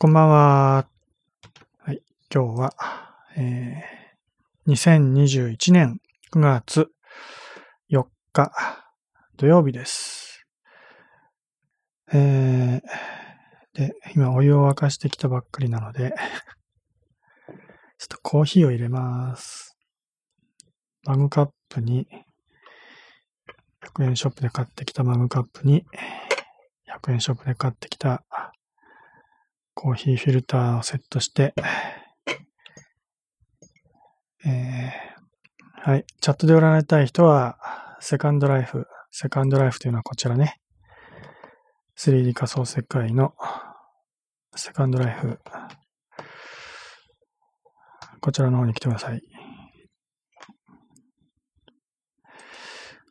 [0.00, 0.86] こんばんは。
[1.80, 2.00] はい、
[2.32, 2.72] 今日は、
[3.36, 6.00] えー、2021年
[6.32, 6.88] 9月
[7.90, 8.52] 4日
[9.36, 10.46] 土曜日です。
[12.12, 16.14] えー、で、今お湯を沸かしてきたばっかりなので、
[17.98, 19.76] ちょっとコーヒーを入れます。
[21.06, 22.06] マグカップに、
[23.82, 25.84] 100円ショップで買ってきたマグカップに、
[26.86, 28.22] 100円ショップで買ってきた
[29.80, 31.54] コーヒーフィルターをセットして、
[34.44, 36.04] えー、はい。
[36.20, 38.88] チャットで占いたい人は、セカンドライフ。
[39.12, 40.56] セカンドライフというのはこちらね。
[41.96, 43.34] 3D 仮想世界の
[44.56, 45.38] セカンドライフ。
[48.20, 49.22] こちらの方に来てください。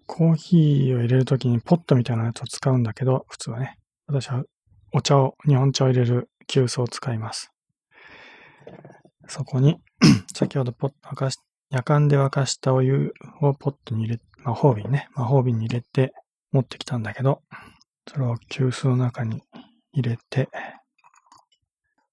[0.06, 3.78] コーヒーを入れるときにポットみたいなやつを使うんだけど、普通はね。
[4.08, 4.44] 私は
[4.92, 7.52] お茶を、日本茶を入れる急須を使います。
[9.28, 9.78] そこに
[10.34, 11.38] 先ほどポッ沸かし、
[11.70, 16.14] 夜間で沸かしたお湯をポットに入れ、魔法瓶ね、魔法瓶に入れて
[16.52, 17.42] 持ってきたんだけど、
[18.08, 19.42] それを急須の中に
[19.92, 20.50] 入れて、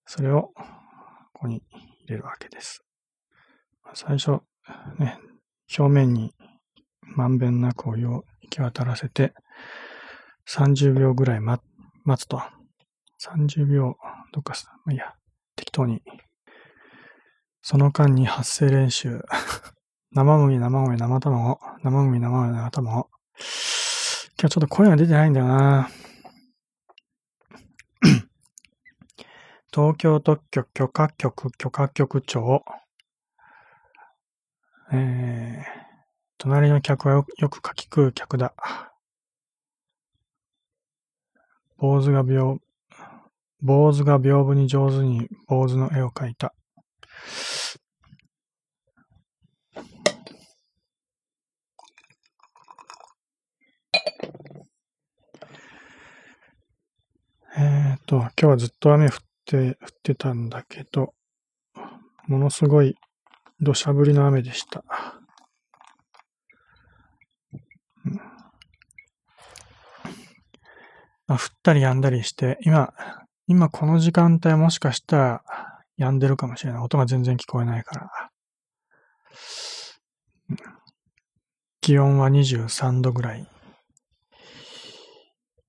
[0.06, 0.50] それを
[1.32, 2.84] ここに入れるわけです。
[3.94, 4.40] 最初、
[4.98, 5.18] ね、
[5.78, 6.32] 表面に
[7.16, 9.32] まんべんなくお湯を行き渡らせて、
[10.48, 11.62] 30秒ぐらい待
[12.16, 12.42] つと。
[13.20, 13.96] 30秒
[14.34, 15.14] どっかす、まあ、いや、
[15.54, 16.02] 適当に。
[17.62, 19.22] その間に発声練習。
[20.10, 21.60] 生麦、生麦、生卵。
[21.84, 22.90] 生麦、生麦、生卵。
[22.98, 23.06] 今
[23.38, 25.88] 日ちょっと声が出てないんだよな。
[29.72, 32.64] 東京特許許可局許可局長。
[34.92, 35.64] えー、
[36.38, 38.52] 隣の客はよく書き食う客だ。
[41.76, 42.58] 坊主が病、
[43.64, 46.54] 坊主が屏風に上手に坊主の絵を描いた。
[57.56, 59.10] えっ、と、今日はずっと雨降っ
[59.46, 61.14] て、降ってたんだけど、
[62.26, 62.96] ものすごい
[63.62, 64.84] 土砂降りの雨でした。
[71.26, 72.92] まあ、降ったり止んだりして、今、
[73.46, 75.42] 今この時間帯もしかしたら
[75.98, 76.82] 止んでるかもしれない。
[76.82, 78.30] 音が全然聞こえないから。
[81.80, 83.46] 気温は23度ぐらい。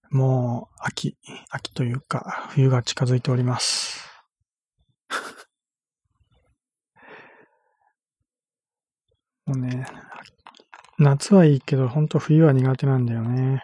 [0.09, 1.17] もう秋、
[1.49, 3.99] 秋というか冬が近づいております。
[9.45, 9.85] もうね、
[10.97, 13.63] 夏はいいけど、ほんと冬は苦手なんだよね。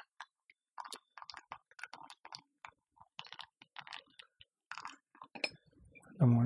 [6.25, 6.43] も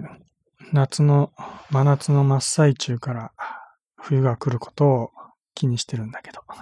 [0.74, 1.32] 夏の、
[1.70, 3.32] 真夏の真っ最中から
[3.98, 5.12] 冬が来ることを
[5.54, 6.42] 気にしてるんだけど。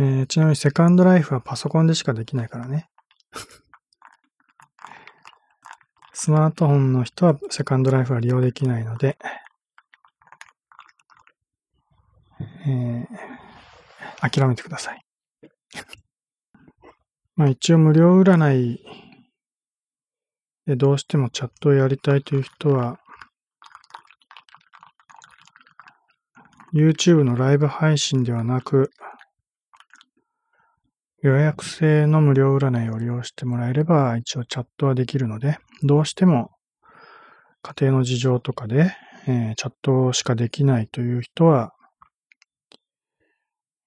[0.00, 2.88] えー、ちなみにセカンドライフはパソコンでしかできないからね。
[6.12, 9.18] スマートフォンの人はセカンドライフは利用できないので、
[12.40, 15.04] えー、諦めてください。
[17.34, 19.07] まあ一応無料占い
[20.68, 23.00] で、どうしてもチャットをやりたいという人は、
[26.74, 28.90] YouTube のライブ配信ではなく、
[31.22, 36.50] 予約制の無料占いを利用してもらえれば、一応チャットはできるので、どうしても
[37.62, 38.92] 家庭の事情とかで、
[39.26, 41.72] えー、チャットしかできないという人は、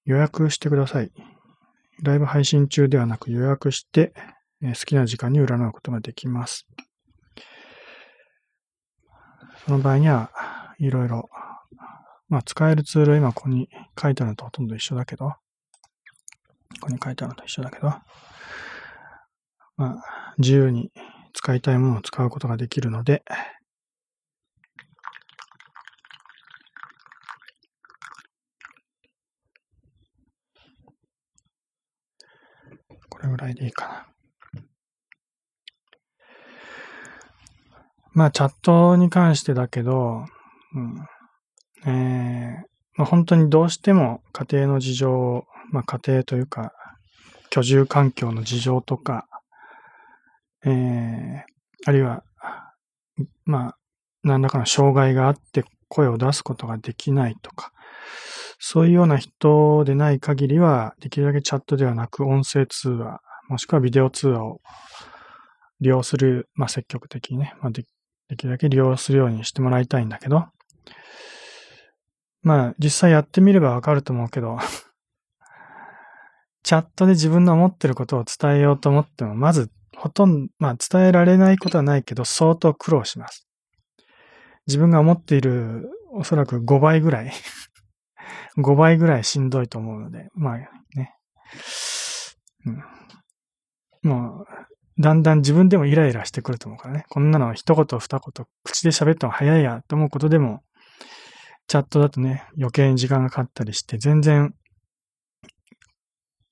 [0.06, 1.12] 予約してください。
[2.02, 4.14] ライブ配信中ではなく予約して、
[4.62, 6.68] 好きな時間に占うことができます。
[9.66, 10.32] その場合には、
[10.78, 11.30] いろいろ、
[12.30, 15.36] まあ、使えるツールは今ここに書いてあるのとほとんど一緒だけど、こ
[16.82, 17.90] こに書いてあるのと一緒だけど、
[19.78, 20.92] まあ、自由に
[21.34, 23.24] 使いたいものを使うことができるので、
[33.10, 34.11] これぐらいでいいかな。
[38.14, 40.26] まあ、チャットに関してだけど、
[40.76, 41.08] うん、
[41.86, 46.74] えー、まあ、本当にどうしても家庭の事情、まあ、家庭というか、
[47.50, 49.28] 居住環境の事情とか、
[50.66, 51.42] えー、
[51.86, 52.24] あるいは、
[53.46, 53.78] まあ、
[54.24, 57.72] 何らかの障害があって声を出すことができないとか、
[58.60, 63.20] そういうような人でない限りは、できるだけチャットではなく音声通話、
[63.50, 64.62] もしくはビデオ通話を
[65.80, 67.86] 利用する、まあ積極的にね、まあで
[68.32, 70.46] できるだけ利用するようにしてもらいたいんだけど、
[72.44, 74.58] まあ実際やってみればわかると思うけど、
[76.64, 83.46] チャットで自分の思ってることを伝えようと思っても、まずほとんど、まあ伝えられないことはないけど、相当苦労します。
[84.66, 87.34] 自分が思っているおそらく5倍ぐらい。
[88.58, 90.58] 5倍ぐらいしんどいと思うので、まあ
[90.96, 91.14] ね。
[92.66, 92.72] う
[94.08, 94.46] ん、もう、
[95.02, 97.06] だんだん自分でもイライラしてくると思うからね。
[97.10, 100.62] こんなの一言二言、口で喋った方が早いやと思うことでも、
[101.68, 104.54] チャットだとね、余計に時間がかかったりして、全然、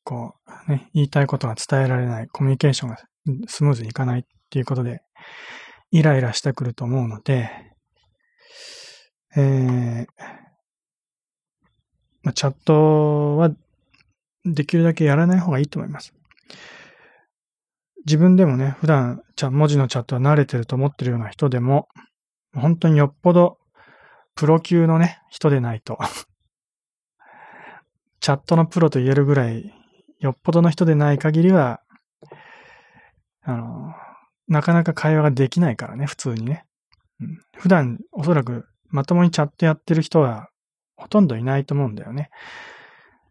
[0.03, 0.35] こ
[0.67, 2.97] う、ね、言いたいことが伝えられない、コミュニケーションが
[3.47, 5.01] スムーズにいかないっていうことで、
[5.91, 7.49] イライラしてくると思うので、
[9.35, 10.07] えー、
[12.23, 13.51] まあ、チャットは
[14.45, 16.13] できるだけやらない方がいいと思います。
[18.09, 19.21] 自分でもね、普段、
[19.51, 21.87] 文字のチャットは慣れてると思ってるような人でも、
[22.55, 23.59] 本当によっぽど
[24.33, 25.99] プロ級のね、人でないと
[28.19, 29.71] チャットのプロと言えるぐらい、
[30.17, 31.81] よっぽどの人でない限りは、
[33.43, 33.93] あの、
[34.47, 36.65] なかなか会話ができないからね、普通にね。
[37.21, 40.49] うん、普段、おそらく、まともにチャットやってる人は、
[40.95, 42.31] ほとんどいないと思うんだよね。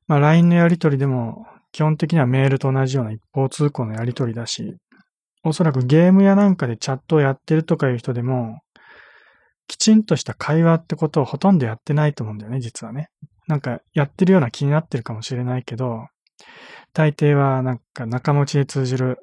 [0.07, 4.77] まあ、LINE のやりとりでも、基本的にはメールと同じような一方通行のやりとりだし、
[5.45, 8.61] おそらくゲームやなんかでチャットをやってるとかいう人でも、
[9.67, 13.11] きちんとした会話ってことをほとんどやってないと思うんだよね、実はね。
[13.47, 16.07] なんかやってるような気になってるかもしれないけど、
[16.93, 19.19] 大抵はなんか仲持ちで通じる、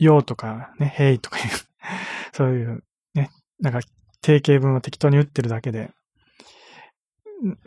[0.00, 1.44] ようとかね、へいとかいう
[2.32, 2.82] そういう
[3.14, 3.30] ね、
[3.60, 3.80] なんか
[4.22, 5.92] 定型文を適当に打ってるだけで、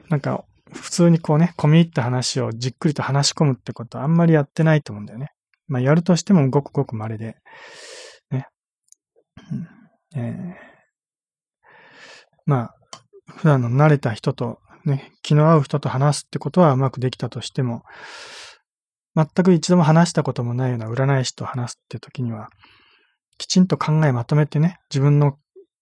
[0.09, 0.44] なんか
[0.74, 5.31] 普通にこうね、込み入った話をじっくりと話し込むってことはあんまりやってないと思うんだよね。
[5.68, 7.38] まあやるとしてもごくごく稀で、
[8.31, 8.48] ね。
[9.52, 10.54] うん、えー、
[12.46, 12.75] まあ、
[13.38, 17.84] 普段の慣れた人とね、気の合う人と話すってことはうまくできたとしても、
[19.16, 22.50] 全く一度も話したこともないような占い師と話すって時には、
[23.38, 25.38] きちんと考えまとめてね、自分の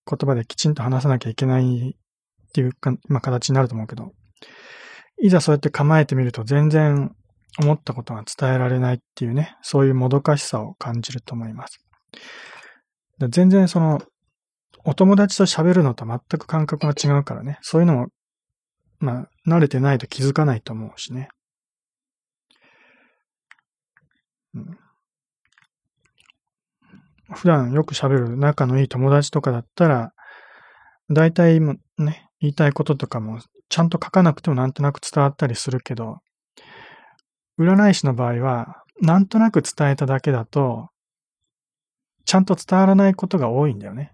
[0.08, 4.12] 言葉できちんと話さなきゃいけないっていうか、まあ、形になると思うけど、
[5.22, 7.16] いざそうやって構えてみると全然
[7.60, 11.86] 思ったことが伝えられないっていうね、そういうもどかしさを感じると思います。
[13.30, 14.02] 全然その、
[14.84, 18.08] お友達と喋るのと全く感覚が違うからね、そういうのも、
[19.00, 21.30] まあ、慣れてないと気づかないと思うしね。
[24.56, 24.78] うん、
[27.32, 30.14] 普段よく喋る仲のいい友達とかだったら、
[31.10, 33.40] 大体ね、言いたいこととかも
[33.72, 36.20] ちゃんと書かなくてもなんとなく伝わったりするけど、
[37.58, 40.90] 占い師の場合は、なんとなく伝えただけだと、
[42.26, 44.12] ちゃんと伝わらないことが多いんだよね。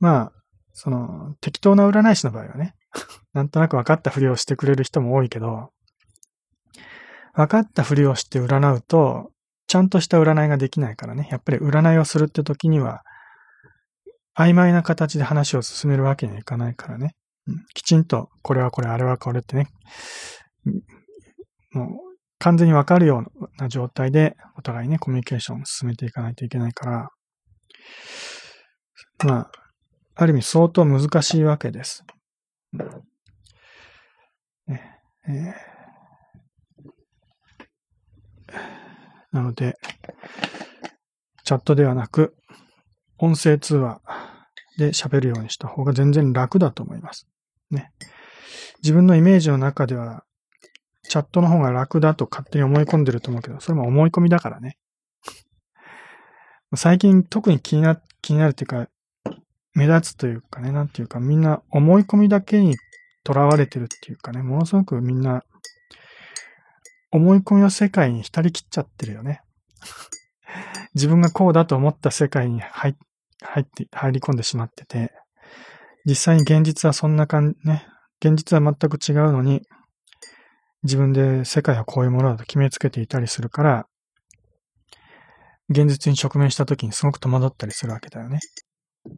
[0.00, 0.32] まあ、
[0.72, 2.74] その、適当な占い師の場合はね、
[3.34, 5.70] なんとなく分かったふりをしてくれる人も多いけど、
[7.34, 9.32] 分かったふりをして占うと、
[9.66, 11.28] ちゃんとした占いができないからね。
[11.30, 13.02] やっぱり占いをするって時には、
[14.34, 17.14] 曖昧な形で話を進めるわけにはいかないからね。
[17.74, 19.68] きちんと、これはこれ、あれはこれってね、
[21.72, 21.88] もう
[22.38, 27.10] 完全にわかるような状態で、お互いね、コミュニケーションを進めていかないといけないから、
[29.24, 29.50] まあ、
[30.16, 32.04] ある意味相当難しいわけです。
[34.66, 35.00] ね。
[35.26, 38.56] えー、
[39.32, 39.76] なので、
[41.44, 42.36] チャットではなく、
[43.18, 44.00] 音声通話
[44.78, 47.26] で喋るようにした方が全然楽だと思います。
[47.70, 47.92] ね。
[48.82, 50.24] 自分のイメージの中では、
[51.08, 54.78] チャットの方が楽だと勝手に思い込んでると思うけど、それも思い込みだからね。
[56.76, 58.88] 最近特に気にな、気になるっていうか、
[59.74, 62.76] 目立つというかね、なんていうか、みんな思い込みだけに
[63.26, 65.44] 囚われてるっていうかね、ものすごくみんな、
[67.10, 69.42] 思い込みの世界に浸りきっちゃってるよね。
[70.94, 72.96] 自分がこうだと思った世界に入
[73.42, 75.12] 入って、入り込んでしまってて、
[76.04, 77.86] 実際に現実はそんな感じ、ね、
[78.20, 79.62] 現実は全く違うのに、
[80.82, 83.86] 自分で世界はこういうものだと決めつけていたりするから、
[85.70, 88.40] 現実に直面した時にすごく戸惑ったりするわけだよね。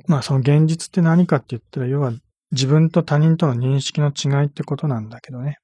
[0.07, 2.12] まあその現実って何かって言ったら、要は
[2.52, 5.59] 自分と他人との認識の違いってことなんだけどね。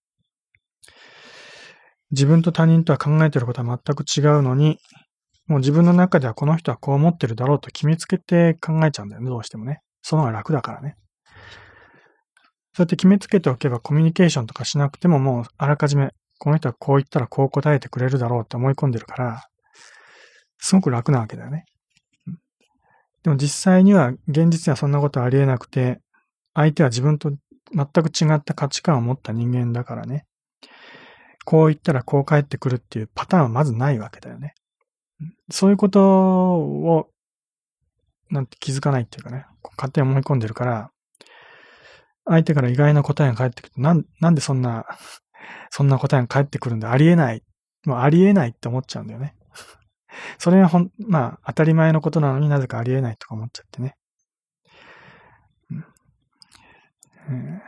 [2.10, 4.78] 自分と他人とは考えてることは全く違うのに、
[5.46, 9.80] もう自分の中ではこの人はこう思ってるだろうと決めつけて考えちゃうんだよね、どうしてもね。
[10.02, 10.96] その方が楽だからね。
[12.74, 16.12] そうやって決めつけておけばコミュニケーションとかしなくてももうあらかじめ
[16.42, 19.48] この人はこう言ったらこう答えてくれるだろうって思い込んでるから、
[20.58, 21.66] すごく楽なわけだよね。
[23.22, 26.00] でも実際には、現実にはそんなことありえなくて、
[26.52, 27.30] 相手は自分と
[27.72, 30.24] 全く違った価値観を持った人間だからね。
[31.44, 34.54] こう言ったらこう返ってくるっていうパターンはまずないわけだよね。
[35.48, 37.08] そういうことを、
[38.30, 40.91] なんて気づかないっていうかね、勝手に思い込んでるから、
[42.24, 43.72] 相手から意外な答えが返ってくる。
[43.76, 44.86] なん、なんでそんな、
[45.70, 46.92] そんな答えが返ってくるんだ？
[46.92, 47.42] ありえない。
[47.84, 49.34] もうありえないって思っちゃうんだよね。
[50.38, 53.96] それはほん、まあ、当たり前のことなのになぜかありえないとか思っちゃってね。
[55.70, 55.84] うん
[57.30, 57.62] え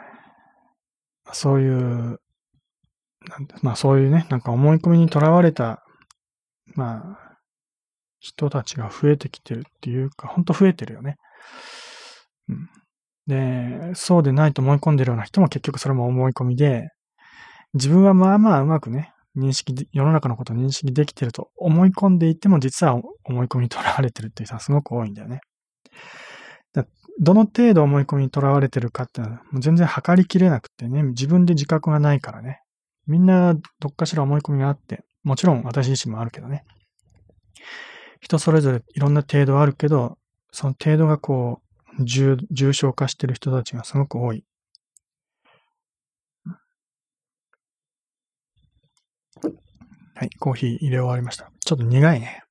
[1.26, 2.20] ー、そういう、
[3.62, 5.82] まあそういうね、なんか思い込みにとらわれた、
[6.75, 7.38] まあ、
[8.20, 11.16] 人たちが増えてきてるっていうか、ほんと増えてるよね。
[12.49, 12.68] うん、
[13.26, 16.88] で、そうでないと思い込んでるような人も結局それも思い込みで、
[17.75, 25.40] 自分はまあまあうまくね、認識、世の中のことを認識できてると思い込んでいても実は思い込みにとらわれてるっていう人はすごく多いんだよね。
[27.21, 32.61] どの程度思い込みにとらわれてるかってのはもう全然測りきれなくてね、自分で自覚がないからね。
[33.07, 36.64] みんなどっかしら思い込みがあって、もちろん私自身もあるけどね。
[38.21, 40.16] 人それぞれいろんな程度あるけど、
[40.50, 41.63] その程度がこう、
[42.00, 44.44] 重重症化してる人たちがすごく多い。
[50.16, 51.50] はい、コーヒー入れ終わりました。
[51.64, 52.42] ちょっと苦いね。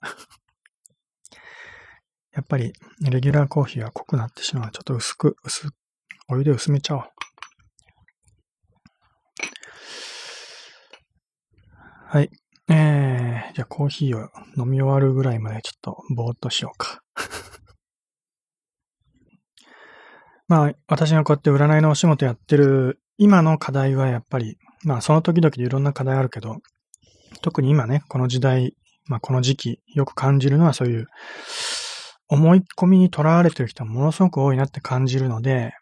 [2.32, 4.70] やっぱり、レギュラーコーヒーは濃くなってしまう。
[4.70, 5.68] ちょっと薄く、薄、
[6.28, 7.04] お湯で薄めちゃおう。
[12.08, 12.30] はい。
[12.68, 17.02] えー、じゃあコーヒーを飲み終わるぐらいまでちょっとぼーっとしようか。
[20.48, 26.58] まあ、私がこうやって占いのお仕事やってる今の課題はやっぱり、まあその時々でいろんな課題あるけど、
[27.42, 28.76] 特に今ね、この時代、
[29.06, 31.06] まあこの時期、よく感じるのはそういう
[32.28, 35.72] 思い込みにとらわれてる人はものすごく多いなって感じるので、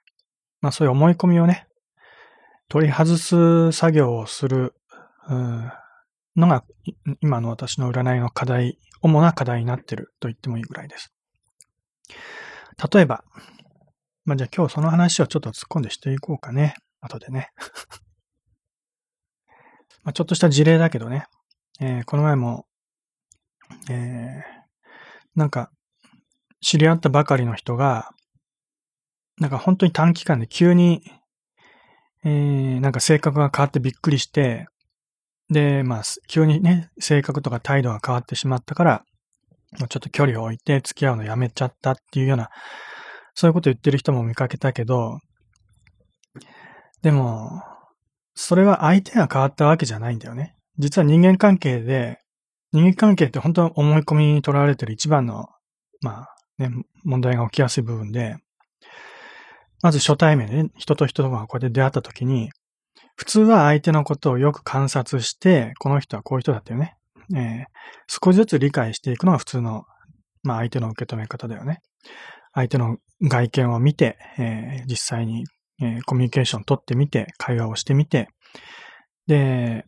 [0.60, 1.66] まあそういう思い込みをね、
[2.68, 4.74] 取り外す作業をする、
[6.36, 6.64] のが
[7.20, 11.12] 今の私の占いの課題、主な課題になってると言ってもいいぐらいです。
[12.92, 13.24] 例えば、
[14.24, 16.74] まあ、じゃあ今日その話をちょっと突っ込んでしていこうかね。
[17.00, 17.50] 後でね。
[20.02, 21.26] まあちょっとした事例だけどね。
[21.80, 22.66] えー、この前も、
[23.90, 24.42] えー、
[25.34, 25.70] なんか、
[26.60, 28.10] 知り合ったばかりの人が、
[29.38, 31.02] なんか本当に短期間で急に、
[32.24, 34.66] えー、なんか性格が変わってびっくりして、
[35.50, 39.04] で、まあ、急にね、性格とか態度が変わってしまったから、
[39.78, 42.48] もうちょっと距離を置いて付き合うのやめちゃったっていうような、
[43.34, 45.18] そういうこと言ってる人も見かけたけど、
[47.02, 47.62] でも、
[48.34, 50.56] それは相手が変わったわけじゃないんだよね。
[50.78, 52.18] 実は人間関係で、
[52.72, 55.48] 人間関係って本当は思い込みにとらわれてる一番の、
[56.00, 56.70] まあね、
[57.04, 58.36] 問題が起きやすい部分で、
[59.82, 62.50] まず初対面でね、人と人とがこうやって出会った時に、
[63.16, 66.96] 普通は相手のことをよく観察して、この人はこういう人だっていうね、
[67.36, 67.64] えー、
[68.08, 69.84] 少しずつ理解していくのが普通の、
[70.42, 71.80] まあ相手の受け止め方だよね。
[72.54, 75.44] 相手の外見を見て、えー、実際に、
[75.80, 78.28] えー、コミュニケーションを取ってみて、会話をしてみて、
[79.26, 79.84] で、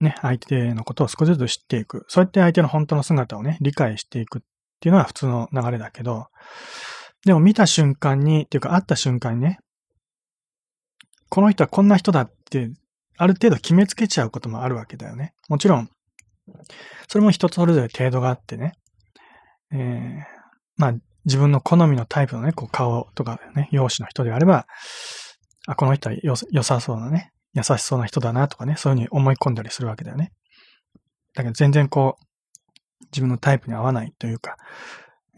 [0.00, 2.04] ね、相手のことを少しずつ知っていく。
[2.08, 4.42] そうやって相手の本当の姿をね、理解していくっ
[4.80, 6.26] ていうのは普通の流れだけど、
[7.24, 9.58] でも見た瞬間に、っていうか会った瞬間にね、
[11.30, 12.70] この人はこんな人だって、
[13.16, 15.32] ある程度決めつけちゃうこともあるわけだよね。
[15.48, 15.88] もちろん、
[17.08, 18.74] それも人それぞれ程度があってね、
[19.72, 20.22] えー、
[20.76, 24.66] まあ、自分の好みのタイプのね、こう顔とかね、容姿の人であれば、
[25.66, 30.32] あ、この人は良さそうなね、優しそうな人だなとかね、そういうふうに思い込んだりするわけだよね。
[31.34, 32.24] だけど全然こう、
[33.06, 34.56] 自分のタイプに合わないというか、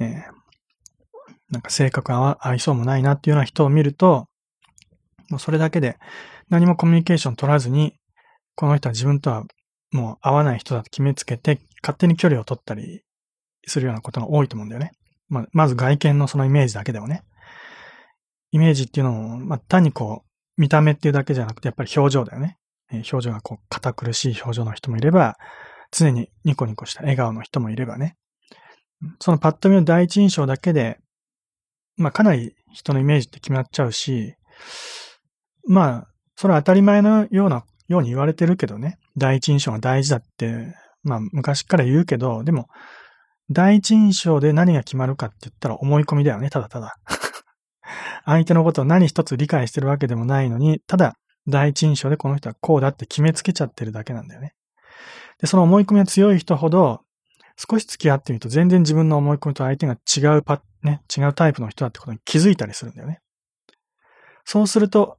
[0.01, 0.09] えー、
[1.51, 4.27] なんか性格が合いそうもないなっていうような人を見ると、
[5.31, 5.97] もうそれだけで
[6.49, 7.95] 何もコミュニケーション取らずに、
[8.55, 9.45] この人は自分とは
[9.93, 13.03] もう合わない人だと決めつけて、勝手に距離を取ったり
[13.67, 14.93] するようなことが多いと思うんだよね。
[15.29, 17.23] まあ、まず外見のそのイメージだけでもね。
[18.53, 22.59] イメージっていうのも、まあ、単にこう、見た目っていうだけじゃなくて、やっぱり表情だよね。
[22.91, 25.37] えー、表情がこう、堅苦しい表情の人もいれば、
[25.91, 28.17] 常にニコニコした笑顔の人もいればね。
[29.21, 30.99] そのパッと見の第一印象だけで、
[31.97, 34.35] まあかなり人のイメージって決まっちゃうし、
[35.69, 38.99] まあ、それは当たり前のような、ように言われてるけどね。
[39.17, 42.69] 第一印象が大事だって、まあ昔から言うけど、でも、
[43.51, 46.97] 第一印象で何が決まるかって言ったら思い込みだよね、ただただ。
[48.25, 51.15] 相手のことを何一つ理解してるわけでもないのに、ただ
[51.47, 54.55] 第一印象でこの人はこうだって決めつけちゃってるだけなんだよね。
[55.41, 57.03] で、その思い込みが強い人ほど、
[57.57, 63.21] 少し付き合ってみると全然自分の思い込みと相手が違うパ、ね、違うタイプの人だってことに気づいたりするんだよね。
[64.45, 65.19] そうすると、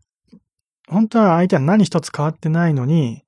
[0.87, 3.23] 本当は相手は何一つ変わってないのに、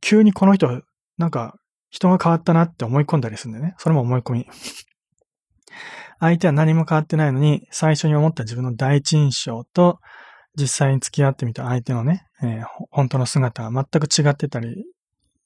[0.00, 0.82] 急にこの人、
[1.18, 1.56] なんか
[1.94, 3.74] 人が変わったなって思い込んだりするんだよね。
[3.78, 4.48] それも思い込み。
[6.18, 10.00] 相手は何も変わってないのに、最初に思った自分の第一印象と、
[10.56, 14.84] 実際に付き合ってみた相手のね、えー、本当の姿が全く違ってたり、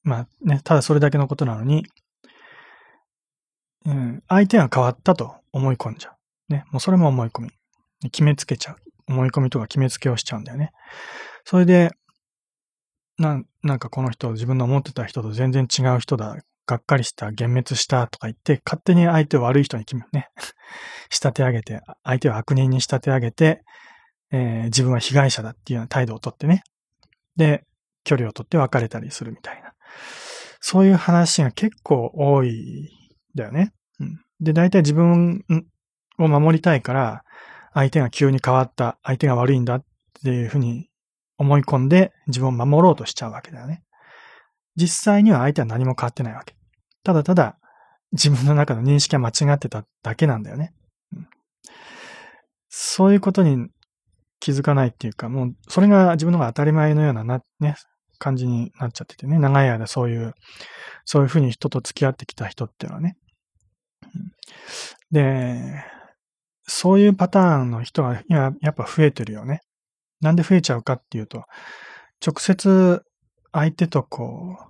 [0.02, 1.85] まあね、ただそれだけのことなのに、
[3.85, 6.12] うん、相手が変わったと思い込んじゃ
[6.49, 6.52] う。
[6.52, 7.50] ね、もうそれも思い込み。
[8.11, 8.76] 決めつけちゃう。
[9.07, 10.71] 思い込みとか決めつけをしちゃうんだよね。
[11.45, 11.90] それで、
[13.19, 20.29] ななんかこの人、自分の思ってた人と全然違う人だ、がっかりした、幻滅したとか言って、勝手に相手を悪い人に決め、ね、
[21.11, 23.63] 仕立て上げて、相手を悪人に仕立て上げて、
[24.31, 26.63] えー、自分は被害者だっていうような態度をとってね。
[27.37, 27.65] で、
[28.05, 29.73] 距離を取って別れたりするみたいな。
[30.61, 32.91] そういう話が結構多い
[33.35, 33.73] だよね。
[34.01, 35.45] うん、で、大体自分
[36.19, 37.25] を守りたいから、
[37.73, 39.85] 相手が急に変わった、相手が悪いんだっ
[40.23, 40.91] ていうふうに
[41.38, 43.83] 思い込んで自分を守ろうとしちゃうわけだよね。
[44.76, 46.54] 実際には相手は何も変わってないわけ。
[47.02, 47.59] ただただ
[48.12, 50.75] 自分の中の認識が間違ってただけなんだよね。
[51.12, 51.28] うん、
[52.68, 53.68] そういうことに
[54.40, 57.76] 気づかないっていうか、もうそれが自分のが当たり前のようなな、ね、
[58.18, 60.35] 感じになっちゃっててね、長い間そういう、
[61.04, 63.16] そういうふうに人と付き合ってきた人っていうのはね。
[65.11, 65.85] で、
[66.66, 69.61] そういうパターンの人が今やっぱ増えてるよね。
[70.21, 71.45] なんで増えちゃうかっていうと、
[72.25, 73.03] 直接
[73.53, 74.69] 相手とこう、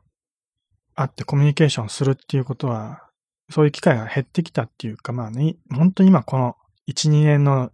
[0.95, 3.03] 会ってコミュニケーションするっていうことは、
[3.51, 6.55] そういう機会が減ってきたっていうか、まあね、本当に今この
[6.89, 7.71] 1、2年の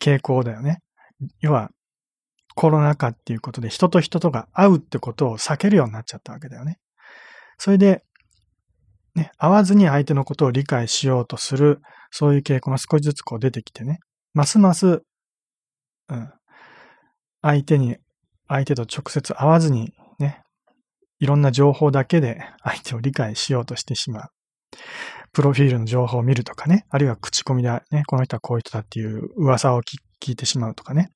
[0.00, 0.82] 傾向だよね。
[1.40, 1.70] 要は、
[2.54, 6.78] コロナ禍っていうことで人と人とが会うってことを避けるようになっちゃったわけだよね。
[7.58, 8.02] それで、
[9.14, 11.80] ね、会わずに相手のことを理解しようとする、
[12.10, 14.00] そういう傾向が少しずつこう出てきてね、
[14.32, 15.02] ますます、
[16.08, 16.32] うん、
[17.46, 17.96] 相手に、
[18.48, 20.42] 相手と直接会わずにね、
[21.20, 24.28] いろんな情報だけで相手を理解しようとしてしまう。
[25.32, 31.12] プロフィールの情報を見るとかね、あるいは口コミでね、この人はこういう人だっていう噂を聞いてしまうとかね、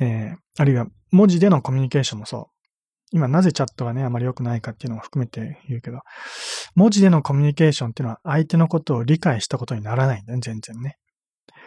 [0.00, 2.44] えー、あるいは文字でのコミュニケーションもそう。
[3.12, 6.00] 今なぜチャットがね、あまり良くないかっていうのも含めて言うけど、
[6.74, 10.96] 文字でのコミュニケーションっていうのは相手のことを理解したことにならないんだよね、全然ね。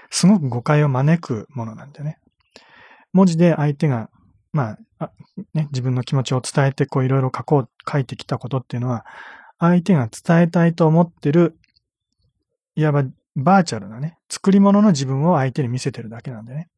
[0.09, 2.17] すごく誤解を招くものなんだよね。
[3.13, 4.09] 文字で相手が、
[4.53, 5.11] まあ、あ
[5.53, 9.05] ね、自分の気持ちを伝えて、こういろいろ書こう、書いてきたことっていうのは、
[9.59, 11.57] 相手が伝えたいと思ってる、
[12.75, 13.03] いわば
[13.35, 16.69] バーチャルなね、作り物の自分を相手に見せてるだけなんでね。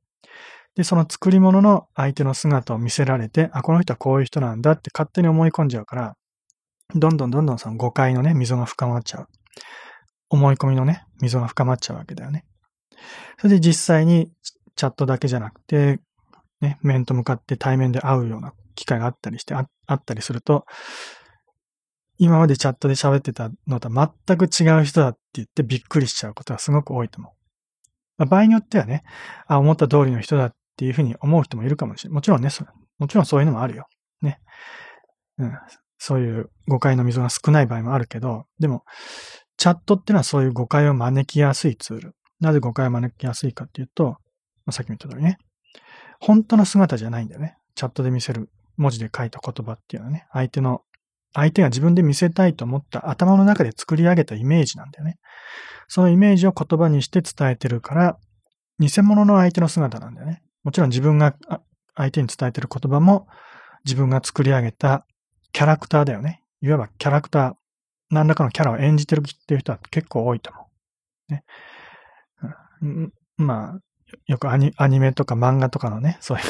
[0.76, 6.16] で、その作り物の相手の姿を見せられて、あ、この人はこういう人なんだって勝手に思い込んじゃうから、
[6.96, 9.28] どんどんどんどんその誤解のね、溝が深まっちゃう。
[10.30, 12.46] 思い込みのね、溝が深まっちゃうわけだよね。
[13.38, 14.32] それで実際に
[14.76, 16.00] チャットだけじゃなくて、
[16.64, 20.66] ね、面と向かって対面で会うような機会があったりしてあ、あったりすると、
[22.18, 27.34] 今までチャットで喋ってたのとは全く違う人だって言ってびっくりしちゃうことがすごく多いと思う。
[28.18, 29.04] まあ、場合によってはね、
[29.46, 32.16] あ、思った通りの人だっていうふうに思う人もいるかもしれない。
[32.16, 32.50] もちろんね、
[32.98, 33.88] もちろんそういうのもあるよ。
[34.22, 34.40] ね。
[35.38, 35.52] うん。
[35.98, 38.84] そういう誤解の溝が少ない場合もあるけど、でも、
[39.58, 42.16] チャットってのはそういう誤解を招きやすいツール。
[42.40, 44.18] なぜ誤解を招きやすいかっていうと、ま
[44.68, 45.38] あ、さっきも言った通りね、
[46.26, 47.58] 本当の姿じゃないんだよね。
[47.76, 50.82] チャットで見せる文字で書いた言葉っていうのはね、相手の、
[51.34, 55.18] 相手が自分で見せたいと思った頭の中で作り上げたイメージなんだよね。
[55.90, 58.18] そのイメージを言葉にして伝えてるから、
[58.80, 60.42] 偽物の相手の姿なんだよね。
[60.64, 61.36] もちろん自分が
[61.94, 63.28] 相手に伝えてる言葉も
[63.84, 65.06] 自分が作り上げた
[65.52, 66.42] キャラクターだよね。
[66.62, 67.54] いわばキャラクター、
[68.12, 70.70] 何らかのキャラを演じてるっていう人は結構多いと思
[71.30, 71.34] う。
[71.34, 71.44] ね。
[72.82, 73.80] うん、まあ、
[74.28, 76.44] よくアニアニメとか漫画とかのね、そういう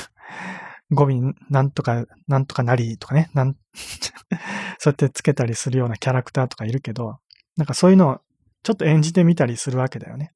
[0.93, 3.55] 語尾なんとか、なんとかなりとかね、なん、
[4.79, 7.19] そうやってつけたりするようなキャラクターとかいるけど、
[7.57, 8.21] なんかそういうのを
[8.63, 10.33] ちょっと演じてみたりするわけだよね。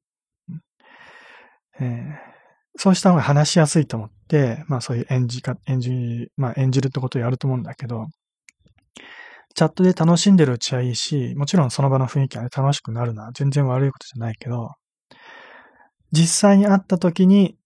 [1.80, 2.16] えー、
[2.76, 8.08] そうした方が話しやすいと思って、まあそういう演じか、演じ、まあ演じるってことをやると思うんだけど、
[9.54, 14.72] チャットで楽しんでるうちはいいし、もちろんその場の雰囲気が、ね、楽しくなるのは全然悪いことじゃないけど、
[16.12, 17.56] 実際に会った時に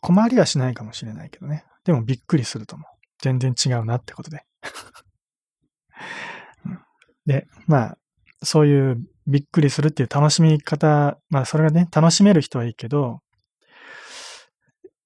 [0.00, 1.64] 困りはしないかもしれないけどね。
[1.84, 3.00] でもびっくりすると思う。
[3.22, 4.44] 全然違うなってことで。
[7.26, 7.98] で、まあ、
[8.42, 13.20] そういうびっくりするっていう楽しみ方、まあそれがね、楽しめる人はいいけど、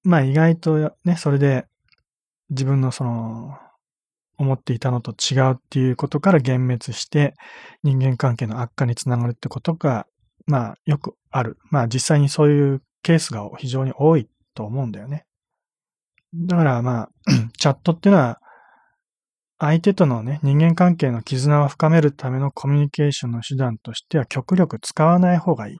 [0.02, 1.66] まあ意外とね、それで
[2.50, 3.58] 自分のその、
[4.36, 7.34] 思っていたのと違うっていうことから幻滅して
[7.84, 10.06] 人間関係の悪化につながるってことが、
[10.46, 11.58] まあよくある。
[11.70, 15.24] まあ実際にそういうケースが非常に多いと思うんだよね。
[16.34, 17.10] だからまあ、
[17.58, 18.40] チャットっていうのは
[19.58, 25.76] 相手とのね、人間関係の絆を深めるためのコミュニケーションの手段としては極力使わない方がいい。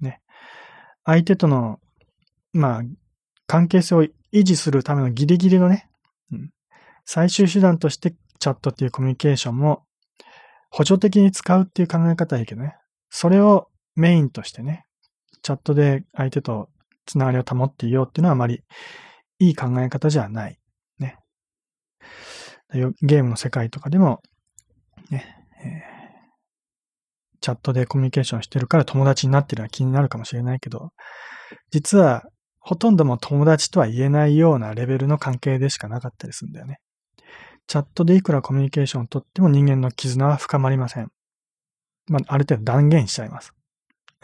[0.00, 0.20] ね。
[1.04, 1.78] 相手との、
[2.52, 2.82] まあ、
[3.46, 5.88] 関係性を維持するためのギリギリのね、
[6.32, 6.50] うん、
[7.04, 9.84] 最終手段としてチャットっていうコミュニケーションも
[10.70, 12.76] 補助的に使うっていう考え方はいいけどね。
[13.10, 14.84] それをメインとしてね、
[15.42, 16.68] チャットで相手と
[17.06, 18.62] つながりを保っていようっていうのはあまり
[19.38, 20.58] いい考え方じゃない。
[20.98, 21.18] ね。
[23.02, 24.22] ゲームの世界とかでも、
[25.10, 30.90] ね、えー、チャットでコミュニケーションしてるから友達になってるのは気になるかもしれないけど、
[31.70, 32.24] 実は
[32.58, 36.78] ほとんども友達とは言えないようなレベルの関係でしかなかったりするんだよね。
[37.66, 41.08] チャットでいくらコミュニケーションをとっても人間の絆は深まりません。
[42.06, 43.52] まあ、ある程度断言しちゃいます。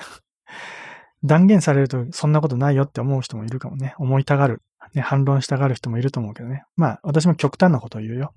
[1.24, 3.94] 断言されるとそんなことないよって思う人もいるかもね。
[3.98, 4.62] 思いたがる。
[4.94, 6.64] ね、反論したがる人もいると思うけどね。
[6.76, 8.34] まあ、私も極端なことを言うよ。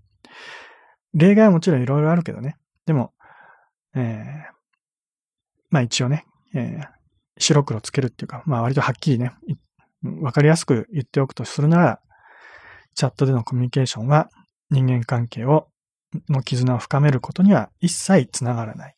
[1.13, 2.57] 例外はもちろんいろいろあるけどね。
[2.85, 3.13] でも、
[3.95, 4.53] えー、
[5.69, 6.87] まあ一応ね、えー、
[7.37, 9.31] 白黒つけるっていうか、まあ割とはっきりね、
[10.21, 11.99] わかりやすく言っておくとするなら、
[12.95, 14.29] チャットでのコミュニケーションは
[14.69, 15.67] 人間関係を、
[16.29, 18.95] の絆を深めることには一切つながらない。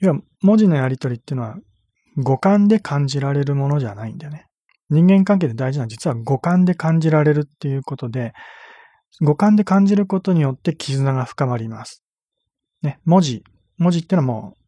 [0.00, 1.56] 要は、文字のやりとりっていうのは
[2.16, 4.46] 五感で感じられるものじゃないんだよね。
[4.88, 8.32] 人間関係で大事なのは実は五感で感じられるっていうことで、
[9.20, 12.02] 五感で感じることによって絆が深まります。
[12.82, 13.44] ね、文字、
[13.78, 14.62] 文字ってのはもう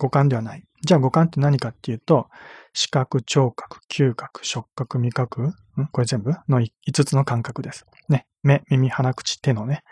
[0.00, 0.64] 五感ではない。
[0.84, 2.28] じゃあ五感って何かっていうと、
[2.72, 5.54] 視覚、聴覚、嗅覚、触覚、味覚、ん
[5.92, 6.32] これ全部？
[6.48, 7.86] の5つの感覚です。
[8.08, 8.26] ね。
[8.42, 9.82] 目、耳、鼻、口、手のね、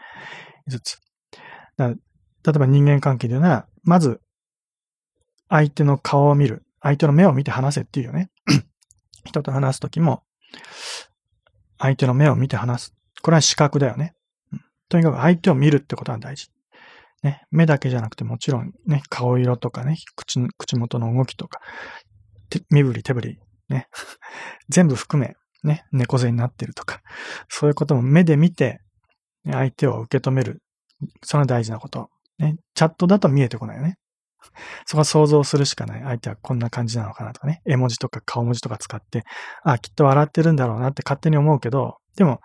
[0.69, 0.99] 5つ。
[1.79, 4.21] 例えば人間関係では、まず、
[5.51, 6.65] 相手の顔を見る。
[6.81, 8.31] 相手の目を見て話せっていうよね。
[9.27, 10.23] 人と話すときも、
[11.79, 12.95] 相手の目を見て話す。
[13.21, 14.15] これは視覚だよね。
[14.89, 16.49] とにかく相手を見るってことは大事。
[17.23, 21.61] ね、目だけじゃなくてもちろんね、顔色とかね、口口元の動きとか、
[22.71, 23.89] 身振り手振り、ね、
[24.71, 27.03] 全部含め、ね、猫背になってるとか、
[27.49, 28.81] そういうことも目で見て、
[29.45, 30.63] 相手を受け止める。
[31.23, 32.11] その大事なこと。
[32.39, 33.97] ね、チャットだと見えてこないよね。
[34.87, 36.03] そこは想像するしかない。
[36.03, 37.63] 相手はこんな感じなのかなとかね。
[37.65, 39.25] 絵文字とか顔文字とか使って、
[39.63, 42.41] あ、きっと笑ってるんだろうなって勝手に思うけど、でも、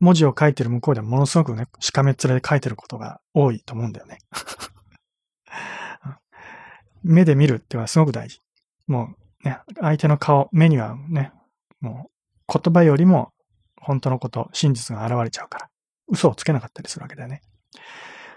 [0.00, 4.18] 文字を書いてる向こうではものすごくね、しかめっ面で書いてることが多いと思うんだよね。
[7.02, 8.40] 目で見るってはすごく大事。
[8.86, 11.32] もうね、相手の顔、目にはね、
[11.80, 12.10] も
[12.48, 13.32] う言葉よりも
[13.80, 15.70] 本当のこと、真実が現れちゃうから、
[16.08, 17.42] 嘘をつけなかったりするわけだよね。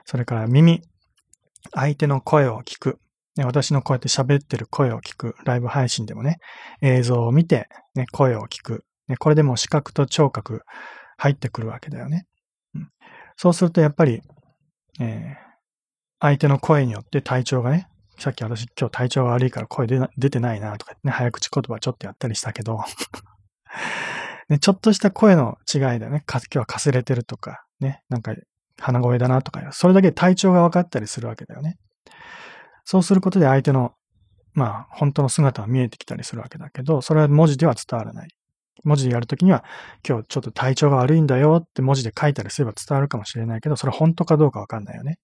[0.06, 0.82] それから耳、
[1.74, 3.00] 相手の声を聞く。
[3.38, 5.36] 私のこうやって喋ってる声を聞く。
[5.46, 6.38] ライブ配信でもね、
[6.82, 8.84] 映像を見て、ね、声を聞く。
[9.20, 10.64] これでも視覚と聴覚
[11.18, 12.26] 入ってくるわけだよね。
[13.38, 14.22] そうするとやっぱり、
[15.00, 15.36] えー、
[16.20, 17.88] 相手の声によって体調がね、
[18.20, 22.80] さっき私今日体調が悪いから声出てないなとかね、早口言葉ちょっとやったりしたけど
[24.50, 26.24] ね、ちょっとした声の違いだよね。
[26.28, 28.36] 今日はかすれてるとか、ね、なんか
[28.82, 31.78] 鼻声だなとか、それだけ体調が分かったりするわけだよね。
[32.84, 33.94] そうすることで相手の、
[34.54, 38.30] まあ、本当の姿が見えてきたりするわけだけど、それは文字では伝わらない。
[38.84, 39.64] 文字でやるときには、
[40.08, 45.20] 今日ちょっと体調が悪いんだよって文字で書いたりすれば伝わるかもしれないけど、それは本当かどうかわかんないよね。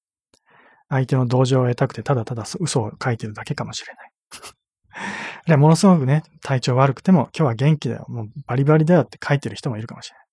[0.90, 4.12] 相手の同情を得たくて、ただただ嘘を書いてるだけかもしれない。
[5.48, 10.28] いや、ものすごくね、体調悪くても、今日は元気だよ、もうバリバリだよって書いてる人もいるかもしれない。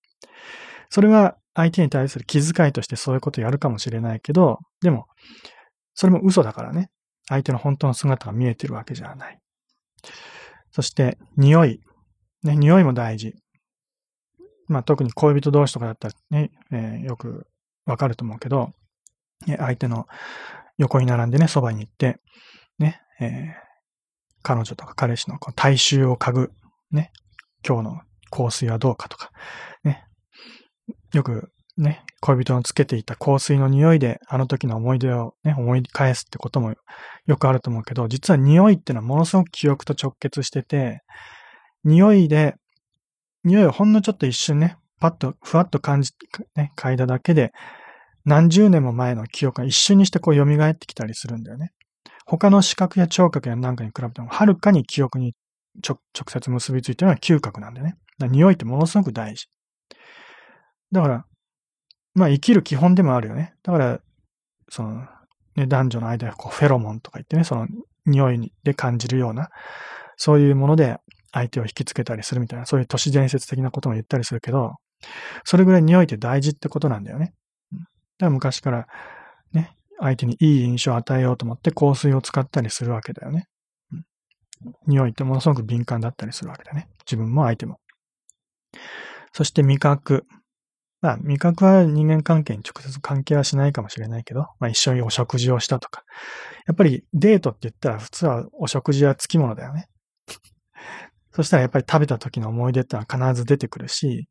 [0.90, 5.06] それは相手に対する気遣いとしてそういうことやるかもしれないけど、でも、
[5.94, 6.90] それも嘘だからね。
[7.28, 9.38] 相手の本当の姿が見えてるわけじゃない。
[10.72, 11.80] そして、匂い。
[12.42, 13.34] ね、匂いも大事。
[14.66, 17.46] まあ、特に恋人同士とかだったらね、えー、よく
[17.86, 18.72] わかると思うけど、
[19.46, 20.06] ね、相手の
[20.78, 22.18] 横に並んでね、そばに行って、
[22.78, 23.64] ね、えー、
[24.42, 26.52] 彼女とか彼氏のこう体臭を嗅ぐ、
[26.90, 27.12] ね、
[27.66, 29.30] 今日の香水はどうかとか、
[29.84, 30.04] ね、
[31.14, 36.74] よくね、恋人のつけていた香水の匂いで、あの時の思い出をね、思い返すってことも
[37.26, 41.02] よくあると思うけど、実は匂いってのはものすごく記憶と直結してて、
[41.82, 42.54] 匂いで、
[43.42, 46.12] 匂いをほんのちょっと一瞬ね、パッと、ふわっと感じ、
[46.54, 47.52] ね、嗅いだだけで、
[48.24, 51.72] 何十年も前の記憶が一瞬にしてこう蘇ってきたりするんだよね。
[52.24, 55.34] 他の視覚や聴覚やなんかに比べても、はるかに記憶に
[55.86, 55.98] 直
[56.28, 57.96] 接結びついてるのは嗅覚なんだよね。
[58.20, 59.48] 匂いってものすごく大事。
[60.92, 61.26] だから、
[62.14, 63.54] まあ生きる基本でもあるよね。
[63.62, 64.00] だから、
[64.68, 65.06] その、
[65.56, 67.66] ね、男女の間でこうフェロモンとか言ってね、その
[68.06, 69.50] 匂いで感じるような、
[70.16, 70.98] そういうもので
[71.32, 74.74] 相手を引きつけたりするみたいな、そういう都市伝説的なことも言ったりするけど、
[75.44, 77.34] それぐらい匂いって大事ってことなんだよね。
[77.72, 77.86] だか
[78.26, 78.86] ら昔から
[79.52, 83.46] ね、相手にいい印象を与えようと思って香水を使ったりするわけだよね。
[84.86, 86.88] 匂いってものすごく敏感だったりするわけだね。
[87.06, 87.80] 自分も相手も。
[89.32, 90.26] そして味覚。
[91.04, 96.02] まあ、味覚は人間関係に直接関係はしないかもしれないけど、まあ一緒にお食事をしたとか。
[96.66, 99.86] やっぱりデートって言ったら普通はお食事はつきものだよね。
[101.32, 104.30] そしたらやっぱり食べた時の思い出ってのは必ず出てくるし、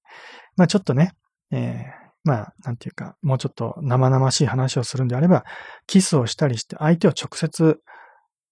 [0.58, 1.12] まあちょっとね、
[1.52, 5.44] えー、まあ、なんていうか、もうちょっと生々しい話をするんであれば、
[5.86, 7.78] キスをしたりして相手を直接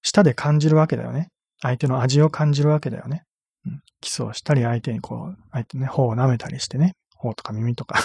[0.04, 1.30] 舌で感じるわけだよね。
[1.60, 3.24] 相手の味を感じるわけだよね。
[3.66, 8.00] うん、キスをしたり、相手にこう、相手ね、頬を舐めたりしてね、頬とか耳とか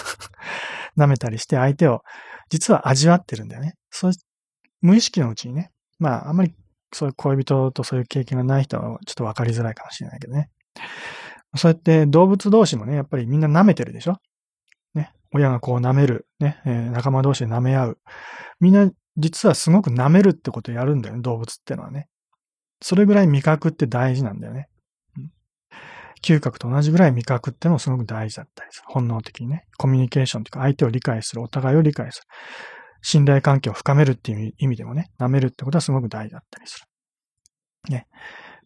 [0.97, 2.03] 舐めたりして相手を
[2.49, 3.75] 実は味わってるんだよね。
[3.89, 4.11] そう、
[4.81, 6.55] 無意識のうちにね、まあ、あんまり
[6.93, 10.49] そういう恋人とそういう経験がない人はちょっとわかりづらいかもしれないけどね。
[11.55, 14.17] そうやって動物同士もね、やっぱりみんな舐めてるでしょ
[14.93, 15.13] ね。
[15.33, 16.27] 親がこう舐める。
[16.39, 16.61] ね。
[16.65, 17.99] えー、仲間同士で舐め合う。
[18.59, 22.07] みんな実はすごく舐めるってことをやるんだよね、動物ってのはね。
[22.81, 24.69] それぐらい味覚って大事なんだよね。
[26.21, 28.85] 嗅覚と同じぐらい味覚ってのもすごく大事だったりする。
[28.87, 29.65] 本能的にね。
[29.77, 32.27] コミュニケーションというか相手を理解する、お互いを理解する。
[33.01, 37.93] 信頼関係を深めるっていう意味でもね、舐めるってことはすごく大事だったりする。
[37.93, 38.07] ね。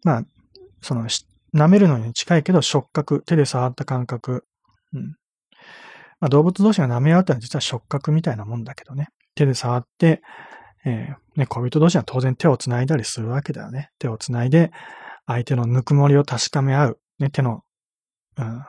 [0.04, 0.24] まあ、
[0.82, 1.08] その、
[1.54, 4.46] 舐めるのに近いけど触覚、手で触った感覚。
[4.94, 5.16] うん。
[6.20, 9.10] まあ、動物同士が舐め合うってのは実は触覚みたいなもんだけどね。
[9.36, 10.22] 手で触って、
[10.86, 13.92] えー、ね、恋人同士は当然手を繋いだりするわけだよね。
[14.00, 14.72] 手を繋いで、
[15.28, 17.00] 相手のぬくもりを確かめ合う。
[17.22, 17.64] ね、手の、
[18.38, 18.66] うん、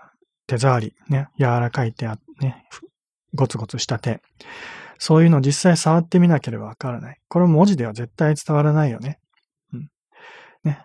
[0.47, 2.07] 手触り、ね、柔らかい手、
[2.41, 2.69] ね、
[3.35, 4.21] ゴツゴツした手。
[4.99, 7.19] そういうのを実際触ってみなければわからない。
[7.29, 9.19] これ文字では絶対伝わらないよね。
[9.73, 9.89] うん。
[10.63, 10.85] ね。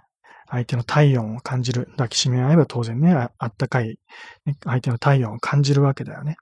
[0.50, 1.88] 相手の体温を感じる。
[1.92, 4.00] 抱きしめ合えば当然ね、あったかい、
[4.46, 6.38] ね、相手の体温を感じるわけだよね。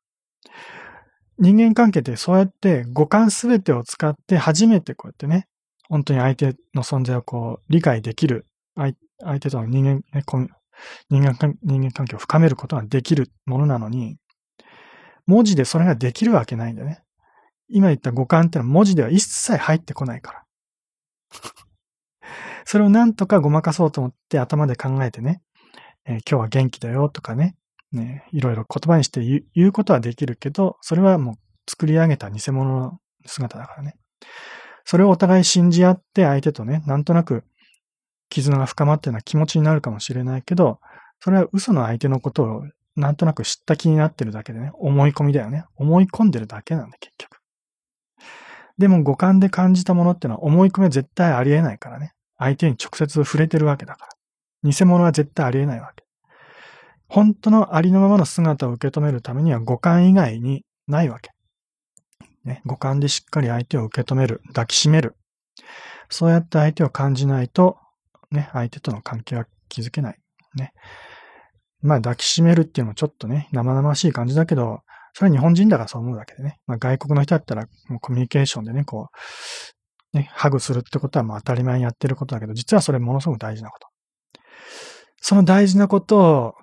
[1.37, 5.47] 人間関係ってそうやって五感すべてを使って初めてこうやってね、
[5.89, 8.45] 本当に相手の存在をこう理解できる。
[8.77, 10.23] 相手との人間、ね、
[11.09, 14.17] 人間人間関係を深めることができるものなのに、
[15.25, 17.01] 文字でそれができるわけないんだよね。
[17.69, 20.43] 今言った五感ってのは文字では一切入ってこないから。
[22.65, 25.41] それをなんとかごまかそうと思って頭で考えてね、
[26.05, 27.55] えー、今日は元気だよとかね、
[27.91, 29.21] ね、いろいろ言葉にして
[29.53, 31.35] 言うことはできるけど、それはもう
[31.69, 33.95] 作り上げた偽物の姿だからね。
[34.83, 37.43] それをお互い信じ合って相手とね、なんとなく
[38.29, 40.79] 絆が深まったような気持ちになるかもしれないけど、
[41.19, 42.63] それは嘘の相手のことを
[42.95, 45.65] なんとなく知った気になってるだけでね、思い込みだよね。
[45.75, 47.39] 思い込んでるだけなんだ、結局。
[48.77, 52.13] でも五感で感じたものってのは思い込みは絶対ありえないからね。
[52.37, 54.07] 相手に直接触れてるわけだか
[54.63, 54.71] ら。
[54.71, 56.03] 偽物は絶対ありえないわけ。
[57.07, 61.31] 本当のありのままの姿を受け止めるためには五感以外にないわけ。
[62.43, 65.15] ね、五感でしっかり相手を受け止める、抱きしめる。
[66.09, 67.77] そうやって相手を感じないと、
[68.35, 70.17] ね、相手との関係は築けない。
[70.55, 70.73] ね。
[71.81, 74.81] まあ抱きしめるっていうのもちょっとね、生々しい感じだけど、
[75.13, 76.59] それは日本人だからそう思うだけでね。
[76.67, 79.09] まあ外国の人だったら、もうコミュニケーションでね、こ
[80.13, 83.87] う、ね、ハグするってことはまあ当たり前にやってることだけど、実はそれものすごく大事なこと。
[85.21, 86.53] その大事なことを、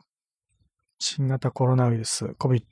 [0.99, 2.63] 新型コロナウイルス、COVID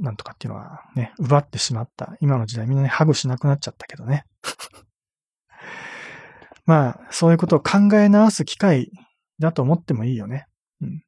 [0.00, 2.16] なんとかっていうのはね、奪ってしまった。
[2.20, 4.24] 今の時代みんなね、ハグしなくなっちゃったけどね。
[6.68, 8.90] まあ、そういうことを考え直す機会
[9.38, 10.44] だと思ってもいいよね。
[10.82, 11.02] うん。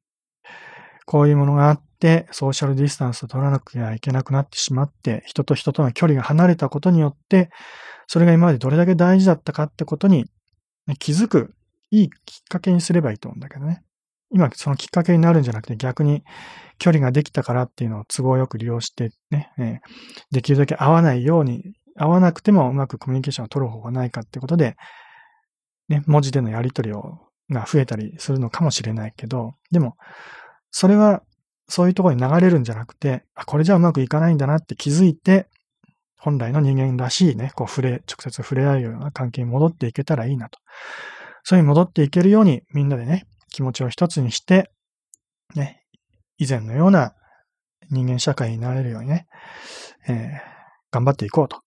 [1.05, 7.51] こういうものがあって、ソーシャルディスタンスを取らなきゃいけなくなってしまって、人と人との距離が離れたことによって、
[8.07, 10.25] それが今までどれだけ大事だったかってことに
[10.97, 11.53] 気づく
[11.91, 13.83] いいきっかけにすればいいと思うんだけどね。
[14.31, 16.23] 今そのきっかけになるんじゃなくて逆に
[16.79, 19.77] 距離ができたからっていうのを都合よく利用してね、えー、
[20.31, 21.61] できるだけ合わないように、
[21.97, 24.75] 合わなくてもうまくコミュニケーションを取る方がないかってことで、
[25.91, 29.97] ね、文字でのやり取りを、が増えたりするのかもしれないけど、でも、
[30.71, 31.21] それは
[31.67, 35.47] そういうところに流れるんじゃなくて、あ、これじゃうまくいかないんだなって気づいて、
[36.17, 40.59] 本来の人間らしいね、こう触れ、直接触れ合うような関係に戻っていけたらいいなと。
[41.43, 44.71] そういうに戻っていけるようにみんなでね、気持ちを一つにして、
[45.55, 45.83] ね、
[46.37, 47.13] 以前のような
[47.89, 49.27] 人間社会になれるようにね、
[50.07, 50.39] えー、
[50.91, 51.61] 頑張っていこうと。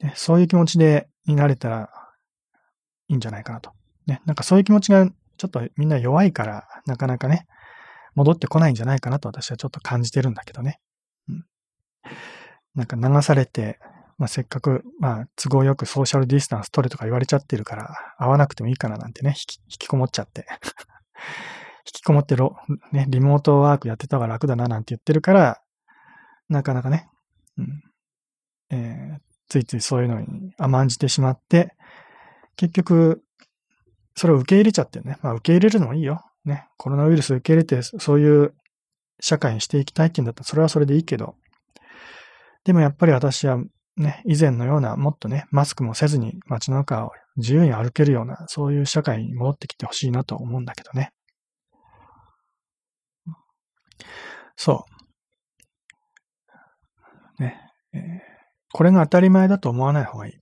[0.00, 2.01] ね、そういう気持ちで、になれたら
[3.14, 3.72] いんじゃないかなと。
[4.06, 7.46] ね、なんかそういう気持ちがちょっとみんな弱いから、なかなかね、
[8.14, 10.80] 戻ってこないんじゃないかなと私はちょっと感じてるんだけどね。
[11.28, 11.44] うん、
[12.74, 13.78] なんか流されて、
[14.18, 20.46] まあ、せっかく、まあ、都合よくソーシャルディスタンス取れとか言われちゃってるから、会わなくてもいいかななんてね、引き引きこもっちゃって。
[21.86, 22.56] 引きこもってロ、
[22.92, 25.60] ね、リモートワークやってた方が楽だななんて言ってるから、
[26.48, 27.08] なかなかね、
[27.56, 27.82] うん、
[28.70, 31.74] えー、ついついそういうのに甘んじてしまって、
[32.56, 33.22] 結局、
[34.14, 35.18] それを受け入れちゃってね。
[35.22, 36.22] まあ受け入れるのもいいよ。
[36.44, 36.68] ね。
[36.76, 38.54] コロナウイルス受け入れて、そういう
[39.20, 41.36] 社会にしていきたいって言うんだったら、それはそれでいいけど。
[42.64, 43.58] でもやっぱり私は
[43.96, 51.12] ね、以前のような、もっとね、マスクもせずに街の中を自由に歩けるような、そういう社会に戻ってきてほしいなと思うんだけどね。
[54.56, 54.86] そ
[57.38, 57.42] う。
[57.42, 57.58] ね。
[57.92, 58.00] えー、
[58.72, 60.41] これが当たり前だと思わない方がいい。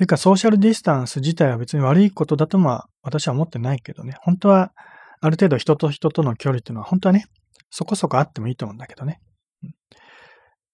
[0.00, 4.14] ていうか、ソーシャルディスタンス自体は別に悪いことだとは私は思ってないけどね。
[4.22, 4.72] 本当は、
[5.20, 7.26] ある程度人と人との距離っていうのは本当はね、
[7.68, 9.20] そこそこあってもいいと思うんだけどね。
[9.62, 9.74] うん、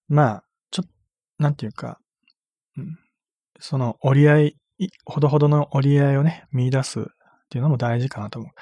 [0.08, 0.92] まあ、ちょっと、
[1.40, 1.98] なんていうか、
[2.76, 2.96] うん、
[3.58, 4.56] その折り合い、
[5.04, 7.04] ほどほどの折り合いをね、見出すっ
[7.50, 8.52] ていうのも大事かなと思う。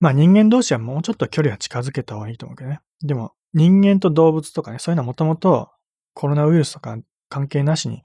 [0.00, 2.80] まあ人間同士はもうちょっと距離は近づけた方がいいと思うけどね。
[3.02, 5.70] でも人間と動物とかね、そういうのはもともと
[6.14, 6.96] コロナウイルスとか
[7.28, 8.02] 関係なしに、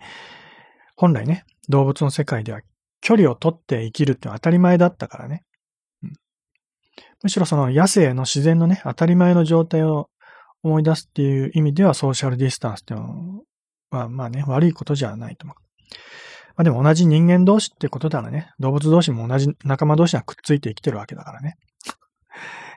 [0.95, 2.61] 本来ね、動物の世界では
[3.01, 5.43] 距離をとって生きるって当たり前だったからね。
[6.03, 6.13] うん、
[7.23, 10.09] むしろその野生の自然のね、当たり前の状態を
[10.63, 13.43] 思い出すっていう意味ではソーシャルディスタンスっていうの
[13.91, 15.55] は、まあね、悪いことじゃないと思う。
[16.55, 21.55] まあでも同じ人間同士ってことならね、動物同士も同じ仲間同士はくっついて生きてるわけだからね。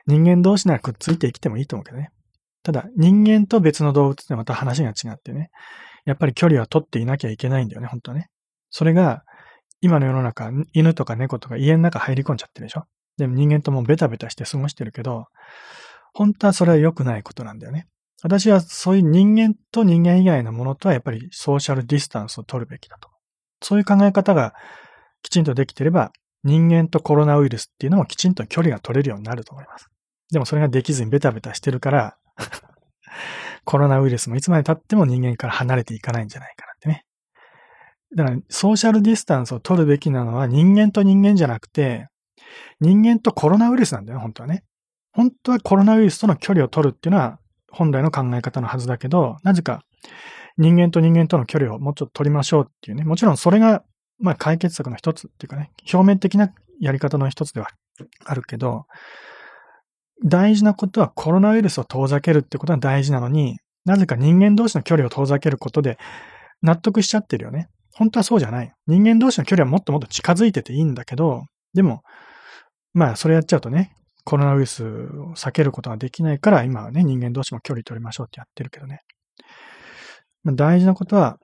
[0.07, 2.11] 人間同士ならくっついて生きてもいいと思うけどね。
[2.63, 5.51] ただ、人間と別の動物ってまた話が違ってね。
[6.07, 8.29] やっぱり距離は取っていなきゃいけないんだよね、本当はね。
[8.71, 9.23] それが、
[9.81, 12.85] 今の世の中、犬とか猫とか家の中入り込んじゃってるでしょ？
[13.17, 15.25] でも人間ともベタベタして過ごしてるけど、
[16.13, 17.87] 本当はそれは良くないことなんだよね。
[18.23, 23.09] 私はそういう人間と人間以外のものとはやっぱりソーシャルディスタンスを取るべきだと。
[23.61, 24.53] そういう考え方が
[25.21, 26.11] きちんとできてれば、
[26.43, 29.87] 人間とコロナウイルスっていうのもきちんと距離が取れるようになると思います。
[30.31, 32.17] でもそれができずにベタベタしてるから
[33.67, 37.03] コロナウイルスもいつまで経っても人間から離れていかないんじゃないかなってね。
[38.15, 42.07] だから、ソーシャルディスタンスを取るべきなのは人間と人間じゃなくて、
[42.79, 44.63] 人間とコロナウイルスなんだよ、本当はね。
[45.11, 49.83] 本当はコロナウイルスとの距離を取るっていうのは本来の考え方のはずだけど、なぜか
[50.57, 53.03] 人間と人間との距離をもうちょっと取りましょうっていうね。
[53.03, 53.83] もちろんそれが、
[54.19, 57.67] まあ解決策の一つっていうかね、表面的なやり方の一つでは
[58.23, 58.85] あるけど、
[60.25, 65.97] 大事なことはコロナウイルスを遠ざけるってことは大事なのに、なぜか人間同士の距離を遠ざけることで
[66.61, 67.69] 納得しちゃってるよね。
[67.93, 68.71] 本当はそうじゃない。
[68.85, 72.03] 人間同士の距離はもっともっと近づいてていいんだけど、でも、
[72.93, 79.01] まあそれやっちゃうとね、コロナウイルスを避けることができないから、今はね、人間同士も距離取りましょうってやってるけどね。
[80.45, 81.37] 大事なことは、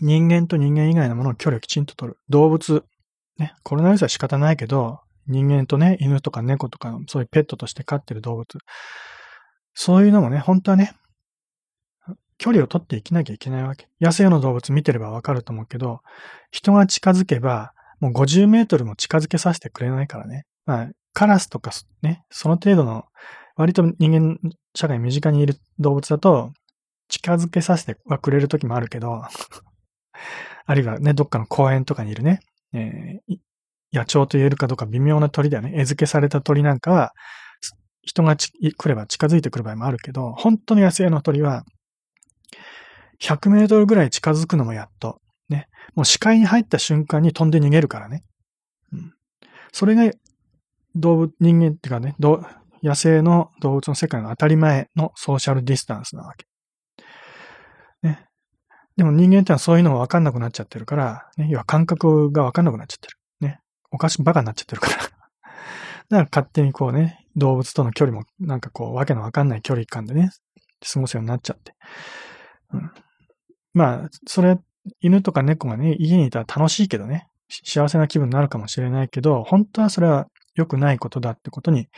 [0.00, 2.18] 人間と人間以外のものの距離をきちんと取る。
[2.28, 2.84] 動物。
[3.38, 8.58] ね、コロナウイルスは仕方ないけど、人間とね、犬とか猫とか、そういうペットとして飼ってる動物。
[9.74, 10.94] そういうのもね、本当はね、
[12.38, 13.88] 距離を取って生きなきゃいけないわけ。
[14.00, 16.00] 野生の動物見てればわかると思うけど、
[16.50, 20.44] 人が近づけば、もう50メートルも近づけさせてくれないからね。
[20.66, 21.70] まあ、カラスとか
[22.02, 23.04] ね、その程度の、
[23.54, 24.38] 割と人間
[24.74, 26.52] 社会身近にいる動物だと、
[27.08, 29.22] 近づけさせてはくれる時もあるけど、
[30.64, 32.40] あるいはね、どっかの公園とかにいるね、
[32.72, 33.38] えー、
[33.92, 35.72] 野鳥と言えるかどうか微妙な鳥だよね。
[35.74, 37.12] 餌付けされた鳥なんかは、
[38.02, 41.64] 人が来れば近づいてくる場合もあるけど、本当の野生の鳥は、
[43.20, 45.20] 100メートルぐらい近づくのもやっと。
[45.48, 45.68] ね。
[45.94, 48.24] もう視界に入った瞬間に飛んで逃げるからね。
[48.92, 49.12] うん。
[49.72, 50.10] それが
[50.96, 52.16] 動物、人間っていうかね、
[52.82, 56.46] 野生の動物の世界の当たり前のソーシャルディスタンスなわけ。
[58.02, 58.26] ね。
[58.96, 63.16] でも人間ってのはそういうのがわかんなくなっちゃってるから、ね、要は感覚がわかんなくなっちゃってる。
[63.92, 65.12] おかしくバカになっちゃってるから だか
[66.10, 70.30] ら勝手にこうね、動物との距離もなんかこう、わけのわかんない距離感でね、
[70.92, 71.74] 過ごすようになっちゃって。
[72.72, 72.90] うん、
[73.72, 74.58] まあ、それ、
[75.00, 81.88] 犬とか猫がね、家にいたら楽しいけどね、幸せな気分になるかもしれないけど、本当はそれは良くないことだってことに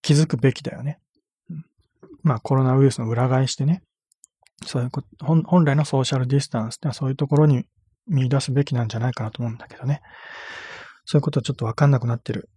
[0.00, 0.98] 気づくべきだよね。
[1.50, 1.64] うん、
[2.22, 3.82] まあ、コロナウイルスの裏返してね、
[4.64, 7.64] そういうこと、本来のソーシャルディスタンスってのはそういうところに
[8.06, 10.02] 見出すべきなんじゃないかなと思うんだけどね。
[11.04, 12.48] そういうことはちょっとわかんなくなってる。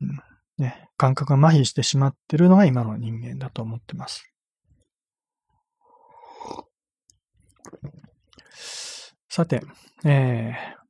[0.00, 0.20] うん、
[0.58, 4.30] ね、感覚が麻痺してしまってるのが今の人間だと思ってます。
[9.28, 9.62] さて、
[10.04, 10.80] えー、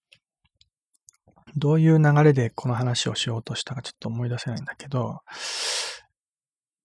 [1.56, 5.20] どういう流れでこの話をしようとしたかちょっと思い出せないんだけど、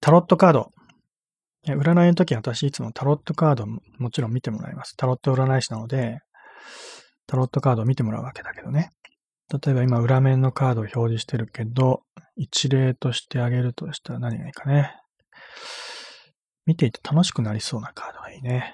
[0.01, 0.71] タロットカード。
[1.67, 4.95] 占いの時私いつもタロットカードももちろん見てもらいます。
[4.95, 6.19] タロット占い師なので、
[7.25, 8.91] タロットカードを見てもらうわけだけどね。
[9.51, 12.03] 例えば今裏面のカードを表示してるけど、
[12.35, 14.95] 一例としてあげるとしたら何がいいかね。
[16.65, 18.73] 見ていて楽しくなりそうなカードがいいね。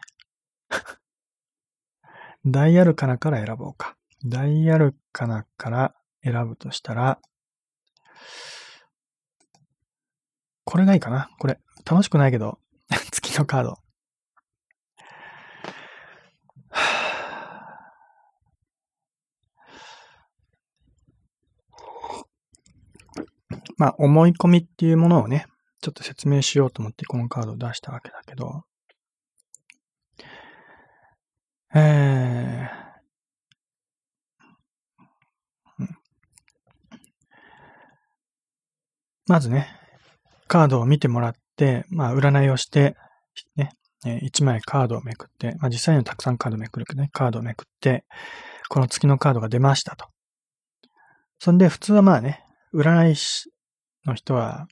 [2.46, 3.98] ダイヤルカナから選ぼうか。
[4.26, 7.20] ダイヤルカナから選ぶとしたら、
[10.64, 11.30] これがいいかな。
[11.40, 11.60] これ。
[11.86, 12.60] 楽しくないけど、
[13.12, 13.78] 月のカード。
[23.82, 25.48] まあ、思い込みっていうものをね、
[25.82, 28.62] ちょっと説明しようと思ってこのカードを出したわけだけど、
[31.74, 35.88] えー、
[39.26, 39.68] まずね、
[40.48, 42.96] カードを見てもらって、まあ、占いをして、
[43.56, 43.72] ね
[44.06, 48.06] え、1枚カードをめくって、まあ、実際にはたくさんカードめくるけどね、カードをめくって、
[48.70, 50.06] この月のカードが出ましたと。
[51.40, 53.51] そんで、普通はまあね、占い師
[54.06, 54.68] の人は、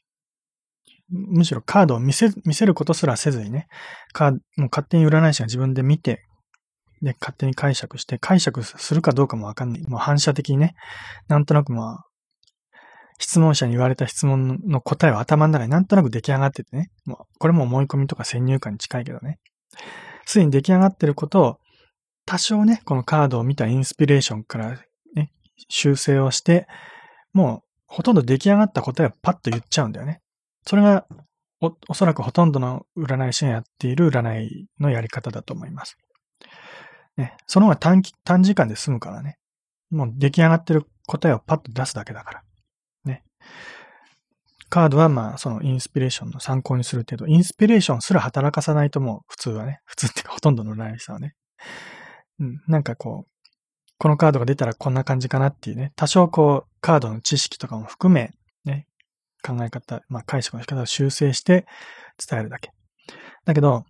[1.09, 3.67] むしろカードを見せ、見せることすらせずにね、
[4.13, 6.25] カード、もう勝手に占い師が自分で見て、
[7.01, 9.83] で、勝手に解釈して、解釈するかどうかもわかんない。
[9.87, 10.75] もう反射的にね、
[11.27, 12.05] なんとなくまあ、
[13.19, 19.39] 質問者に言われた質問の答えは頭の中になんとなく出来上がっててね、もうこれも思い込みとか先入観に近いけどね、
[20.25, 21.57] すでに出来上がってることを、
[22.25, 24.79] 多少ね、このカードを見たインスピレーションから
[25.15, 25.31] ね、
[25.67, 26.67] 修正をして、
[27.33, 30.21] もうほとんど出来上がった答えをパッと言っちゃうんだよね。
[30.65, 31.05] それが
[31.59, 35.97] お、おそらくほとんどの占い師がやっている占いのやり方だと思います。
[37.17, 39.37] ね、その方が短期、短時間で済むからね。
[39.89, 42.43] もう出来上がってる答えをパッと出すだけだから。
[43.03, 43.23] ね。
[44.69, 51.33] カードはまあ、そのインスピレーションの参考にする程度、インスピレーションすら働かさないともう普通はね、普通っていうかほとんどの占い師さんはね。
[52.39, 53.38] うん、なんかこう、
[53.99, 58.31] このカードが出たらこんな感じかなっていうね、多少こう、カードの知識とかも含め、
[58.63, 58.87] ね、
[59.43, 61.67] 考え方、まあ解釈の仕方を修正して
[62.17, 62.71] 伝えるだけ。
[63.45, 63.83] だけど、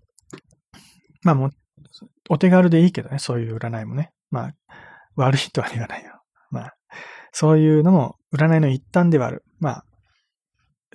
[1.23, 1.51] まあもう、
[2.27, 4.11] お手軽でいいけどね、そういう占いもね。
[4.31, 4.55] まあ、
[5.15, 6.21] 悪いとは言わないよ。
[6.49, 6.75] まあ、
[7.31, 9.43] そういうのも占いの一端ではある。
[9.59, 9.85] まあ、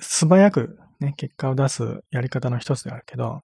[0.01, 3.43] 素早くね、結果を出すやり方の一つではあるけど、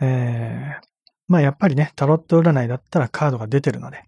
[0.00, 0.90] えー、
[1.30, 4.02] まあやっぱりね、タロット占いだったらカードが出てるので、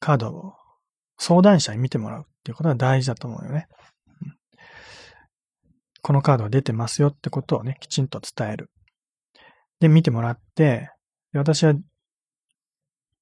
[0.00, 0.52] カードを
[1.16, 3.66] 相談者に見てもらうっていうことが大事だと思うよね。
[6.02, 8.70] このカードが出てますよってことをね、きちんと伝える。
[9.80, 10.90] で、見てもらって、
[11.32, 11.72] 私は、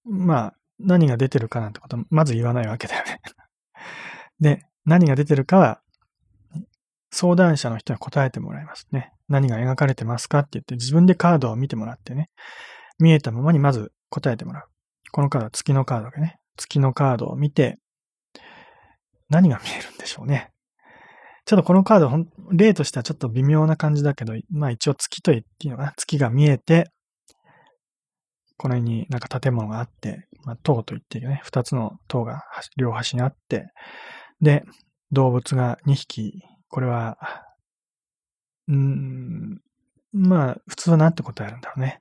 [0.05, 3.21] まあ、何が出てるかなんてことまず言わないわけだよね
[4.41, 5.81] で、何が出てるかは、
[7.13, 9.14] 相談者の人に答えてもらいますね。
[9.29, 12.31] 何が描かれてますかって言って自分でカードを見てもらってね、
[12.99, 14.65] 見えたままにまず答えてもらう。
[15.13, 17.79] このカードは月のカードでね、月のカードを見て、
[19.29, 20.51] 何が見えるんでしょうね。
[21.47, 22.11] ちょっとこのカード、
[22.53, 25.93] 例としてはちょっと微妙な感じだけど、まあ一応月と言っていいのかな。
[25.97, 26.91] 月が見えて、
[28.57, 31.41] この辺になんか建物があって、まあ塔と言っていいよね。
[31.45, 32.45] 二つの塔が
[32.77, 33.67] 両端にあって、
[34.41, 34.65] で、
[35.13, 37.19] 動物が2匹、これは
[38.69, 39.61] うん、
[40.13, 42.01] まあ、普通は何て答えるんだろうね。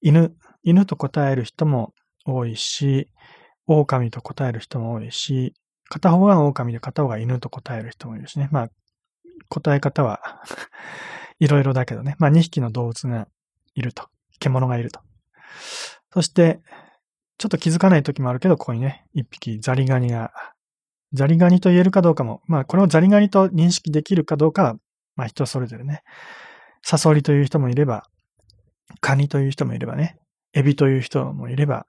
[0.00, 1.92] 犬、犬と答える人も
[2.24, 3.10] 多いし、
[3.66, 5.54] 狼と答える人も多いし、
[5.88, 8.48] 片方が狼で片方が犬と答える人もいるしね。
[8.50, 8.68] まあ、
[9.48, 10.20] 答え方は
[11.38, 12.16] いろいろだけどね。
[12.18, 13.28] まあ、2匹の動物が
[13.74, 14.08] いると。
[14.40, 15.00] 獣がいると。
[16.12, 16.60] そして、
[17.38, 20.32] ちょっと気づかない時もあるけど、ここにね、1匹ザリガニが、
[21.12, 24.76] ザリガニと言えるかどうかも、まあ、これをザリガニと認識できるかどうかは
[25.18, 26.02] まあ人それぞれね。
[26.82, 28.04] サソリという人もいれば、
[29.00, 30.16] カニという人もいればね、
[30.54, 31.86] エビという人もいれば、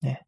[0.00, 0.24] ね。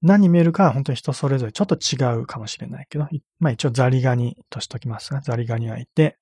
[0.00, 3.06] 何に見えるかは本当に人それぞれちょっと違うかもしれないけど、
[3.38, 6.18] まあ一応ザリガニとしときますが、ザリガニがいて、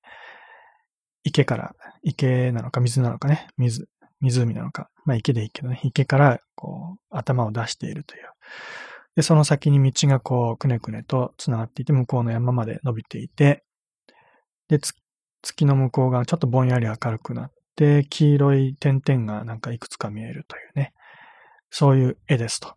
[1.23, 3.87] 池から、池なのか水なのかね、水、
[4.19, 8.23] 湖なのか、まあ池でいいけどね、池からこう頭を出しているという。
[9.15, 13.63] で、その先に道がこうくねくねと繋がっていて、向こうの山まで伸びていて、
[14.67, 14.79] で、
[15.43, 20.93] 月の向こう側ちょっとぼんやり明るくなって、黄色い点々がなんかいくつか見えるというね。
[21.69, 22.73] そういう絵ですと。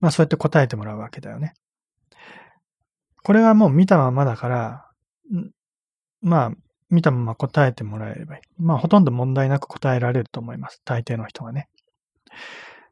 [0.00, 1.54] まあそうやって答えてもらうわけだよね。
[3.22, 4.90] これはもう見たままだから、
[6.22, 6.52] まあ
[6.90, 8.62] 見たまま答えてもらえればいい。
[8.62, 10.80] まあほとんど問題なく答えられると思います。
[10.84, 11.68] 大抵の人がね。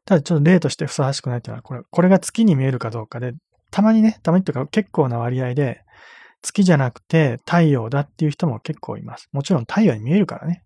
[0.05, 3.33] ただちょっと例としてふさわしくないというのは、これ、これが月に見えるかどうかで、
[3.71, 5.81] たまにね、たまにというか結構な割合で、
[6.47, 9.27] 月じゃなくて太陽だっていう人も結構います。
[9.33, 10.63] もちろん太陽に見えるからね。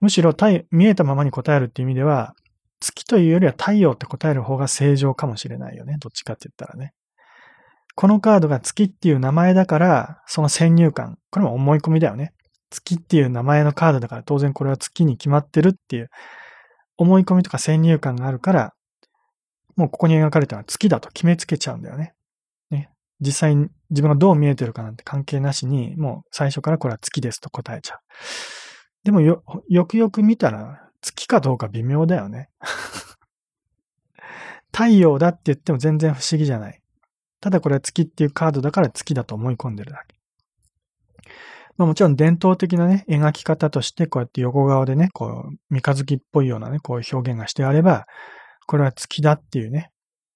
[0.00, 2.34] むしろ太見えたままに答えるっていう意味では、
[2.78, 5.96] 月というよりは太陽って答える方が正常かもしれないよね。
[5.98, 6.92] どっちかって言ったらね。
[7.96, 11.18] このカードが月っていう名前だから、その先入観。
[11.30, 12.32] これも思い込みだよね。
[12.70, 16.10] 月っていう名前のカードだから当然これは月に決まってるっていう
[16.98, 18.74] 思い込みとか先入観があるから、
[19.76, 22.15] もうここに描かれたのは月だと決めつけちゃうんだよね。
[23.20, 27.98] 実際に自分がどう見えてるかなんて関係なしに、もう最初からこれは月ですと答えちゃう。
[29.04, 32.50] でもよ、よくよく見たら月かどうか微妙だよね。
[34.72, 36.82] 太陽だって言っても全然不思議じゃない。
[37.40, 40.16] ただこれは月っていうカードだから月だと思い込んでるだけ。
[41.76, 48.06] まあもちろん伝統的なね、描き方としてこうやって横側でね、こう、三日月っぽいようなね、こういう表現がしてあれば、
[48.66, 49.90] これは月だっていうね、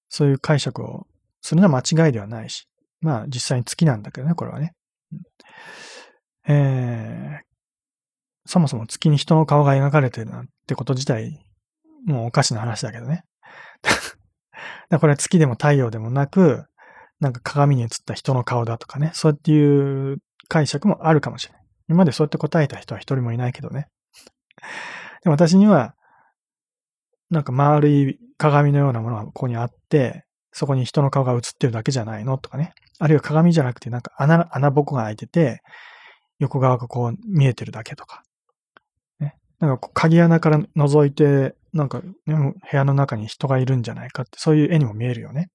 [0.08, 1.06] そういう解釈を
[1.40, 2.68] するのは間違いではないし、
[3.00, 4.74] まあ実際に月なんだけどね、これはね。
[6.48, 7.50] えー、
[8.46, 11.38] そもそも月に人の顔が描かれてるなんてこと自体、
[12.06, 13.24] もうおかしな話だけどね。
[14.88, 16.66] だこれは月でも太陽でもなく、
[17.20, 21.62] なんか鏡に映った人の顔だとかね、そうやっていう解釈もあるかもしれない。
[21.88, 23.88] 今までそうやって答えた人は一人もいないけどね。
[25.22, 25.94] でも私には、
[27.30, 32.72] なんか丸い鏡のようなものがここにあって、そこに人の顔が映ってるだけじゃないのとかね。
[32.98, 35.62] あるいは鏡じゃなくてなんか穴、穴ぼこが開いてて、
[36.38, 38.22] 横側がこう見えてるだけとか。
[39.20, 39.36] ね。
[39.58, 45.50] なんか鍵穴から覗いて、なんか、ね、部屋の中に人がいるんじゃないかって、そういう絵にも見えるよね。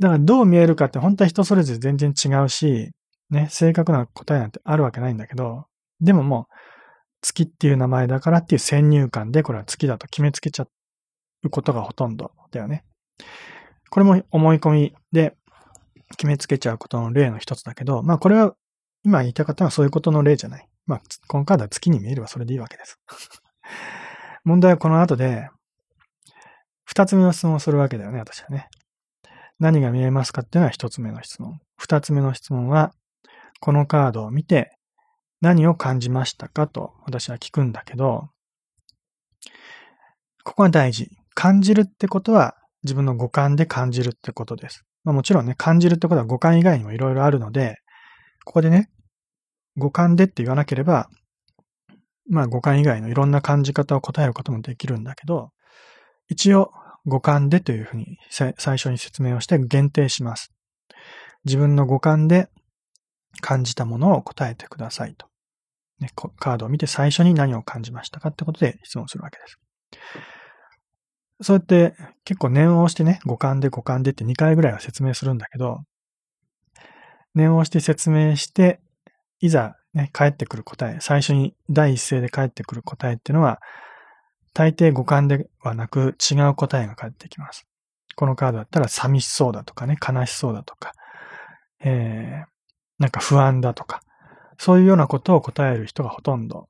[0.00, 2.90] だからどう見えるかって本当は人それぞれ全然違うし、
[3.30, 5.66] ね、正確な答えなんてあるわけないんだけど、
[6.00, 6.54] でももう、
[7.22, 10.68] 月っていう名前だからっていう先入観でこれは月だと決めつけちゃう
[11.50, 12.84] ことがほとんどだよね。
[13.90, 15.36] これも思い込みで
[16.16, 18.54] 決めつけちゃうことの例の一つだけど、まあこれは
[19.04, 20.68] 今言いたかったのはそういうことの例じゃない。
[20.86, 22.98] まあ、このカードは月に見えればそれでいいわけです。
[24.44, 25.48] 問題はこの後で、
[26.84, 28.68] 二つ目の質問をするわけだよね、私はね。
[29.58, 31.60] 何が見えますかっていうのは一つ目の質問。
[31.76, 32.92] 二つ目の質問は、
[33.60, 34.76] このカードを見て
[35.40, 38.28] 何を感じましたかと私は聞くんだけど、
[40.44, 41.10] ここが大事。
[41.36, 44.84] 感じるってことは自分の五感で感じるってことです。
[45.04, 47.76] まあ、もちろんね、感じるってことは五感以外にもいろいろあるので、
[48.44, 48.88] ここでね、
[49.76, 51.10] 五感でって言わなければ、
[52.30, 55.50] まあ五感以外のいろんな感じ方を答えることもできるんだけど、
[56.28, 56.72] 一応
[57.04, 60.52] 五感でというふうに最初に説明をして限定します。
[61.44, 62.48] 自分の五感で
[63.42, 65.26] 感じたものを答えてくださいと。
[66.00, 66.08] ね、
[66.38, 69.58] カードを見て最初に何を感じましたかってことで質問するわけです。
[71.40, 75.80] そうやって結構念を押してね、五感で五感でって2回ぐらいは説明するんだけど、
[77.34, 78.80] 念を押して説明して、
[79.40, 83.60] いざね、帰ってくる答え、最初に第一声で帰ってくる答えっていうのは、
[84.54, 87.66] 大抵五感ではなく違う答えが返ってきます。
[88.14, 90.92] このカードだったら寂しそうだとかね、悲しそうだとか、
[91.80, 92.48] えー、
[92.98, 94.02] なんか不安だとか、
[94.58, 96.68] そういうようなことを答える人がほとんど。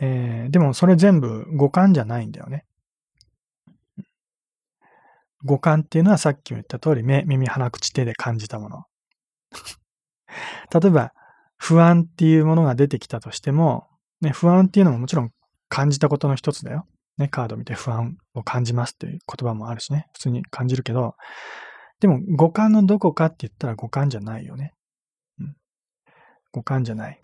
[0.00, 2.64] えー、でもそれ全部五感じゃないんだよね。
[5.44, 8.84] 五感っていうのはさっきも言った通り目、耳、鼻、口、手で感じたもの。
[10.72, 11.12] 例えば、
[11.56, 13.86] 不安っていうものが出てきたとしても、
[14.20, 15.30] ね、不安っていうのももちろん
[15.68, 16.86] 感じたことの一つだよ。
[17.18, 21.16] ね、カード見て不安を感じますっていう言葉もあるしね、普通に感じるけど、
[22.00, 24.72] でも五感のどこかって言ったら五感じゃないよね。
[25.38, 25.56] うん。
[26.52, 27.20] 五感じゃない。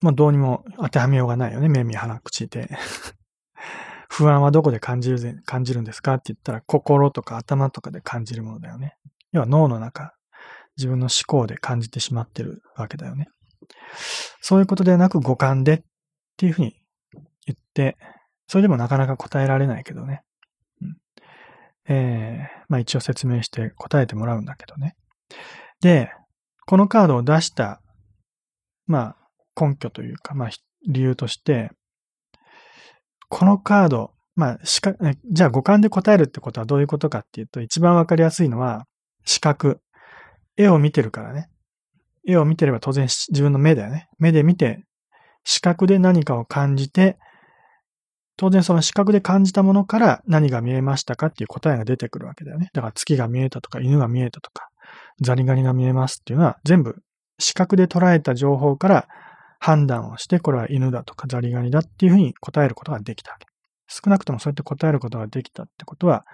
[0.00, 1.68] まあどうにも当てはめようがないよね。
[1.68, 2.68] 目、耳、鼻、口で。
[4.08, 8.96] 不安はどこで感じる、感じるんですかって言ったら心とか頭とかで感じるものだよね。
[9.32, 10.14] 要は脳の中、
[10.76, 13.28] 自分の思考で感じてしまってるわけだよね。
[14.40, 15.82] そういうことではなく五感でっ
[16.36, 16.80] ていうふうに
[17.46, 17.96] 言って、
[18.46, 20.22] それでもなかなか答えられないけどね。
[20.80, 20.96] うん、
[21.88, 24.94] えー、まあ一応説明して答えてもらうんだけどね。
[25.80, 26.12] で、
[26.66, 27.80] このカードを出した、
[28.86, 29.16] まあ
[29.58, 30.50] 根拠というか、まあ
[30.86, 31.70] 理由として、
[33.28, 34.98] このカード、まあ、視覚、
[35.30, 38.86] じゃあ五感で答えるってことはどういうことかっていうと、一番わかりやすいのは、
[39.24, 39.80] 視覚。
[40.56, 41.48] 絵を見てるからね。
[42.26, 44.08] 絵を見てれば当然自分の目だよね。
[44.18, 44.84] 目で見て、
[45.44, 47.18] 視覚で何かを感じて、
[48.36, 52.68] 当然その視覚で感じたものから何が見えましたかっていう答えが出てくるわけだよね。
[52.74, 54.68] だから月が見えたとか犬が見えたとか
[55.22, 56.96] ザリガニが見えますっていうのは全部
[57.38, 59.08] 視覚で捉えた情報から
[59.58, 63.46] 判断をしてこれは犬だとかザリガニだっていうふうに答えることができたわけ。
[63.88, 66.26] 少なくともそうやって答えることができたってことは、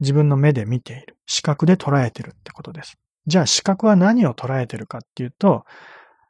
[0.00, 1.16] 自分の目で見ている。
[1.26, 2.98] 視覚で捉えてるってことです。
[3.26, 5.64] じゃあ視覚は何を捉えてるかっていうと、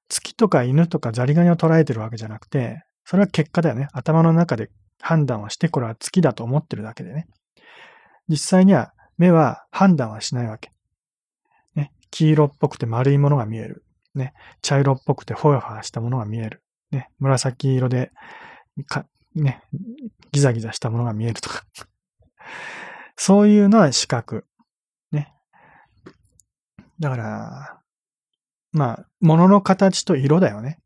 [0.08, 3.88] 月とか犬とかザリガニを捉えてるわけじゃなくて、それは結果だよね。
[3.92, 4.70] 頭の中で
[5.00, 7.26] 判断をして、これは月だと思ってるだけでね。
[8.28, 10.70] 実際には目は判断はしないわけ。
[11.74, 13.84] ね、黄色っぽくて丸いものが見える。
[14.14, 16.62] ね、茶色っぽくてほやほやしたものが見える。
[16.90, 18.12] ね、紫色で、
[18.86, 19.62] か、ね、
[20.32, 21.64] ギザギザしたものが見えるとか。
[23.16, 24.46] そういうのは視覚。
[25.10, 25.32] ね。
[27.00, 27.82] だから、
[28.72, 30.78] まあ、物の形と色だよね。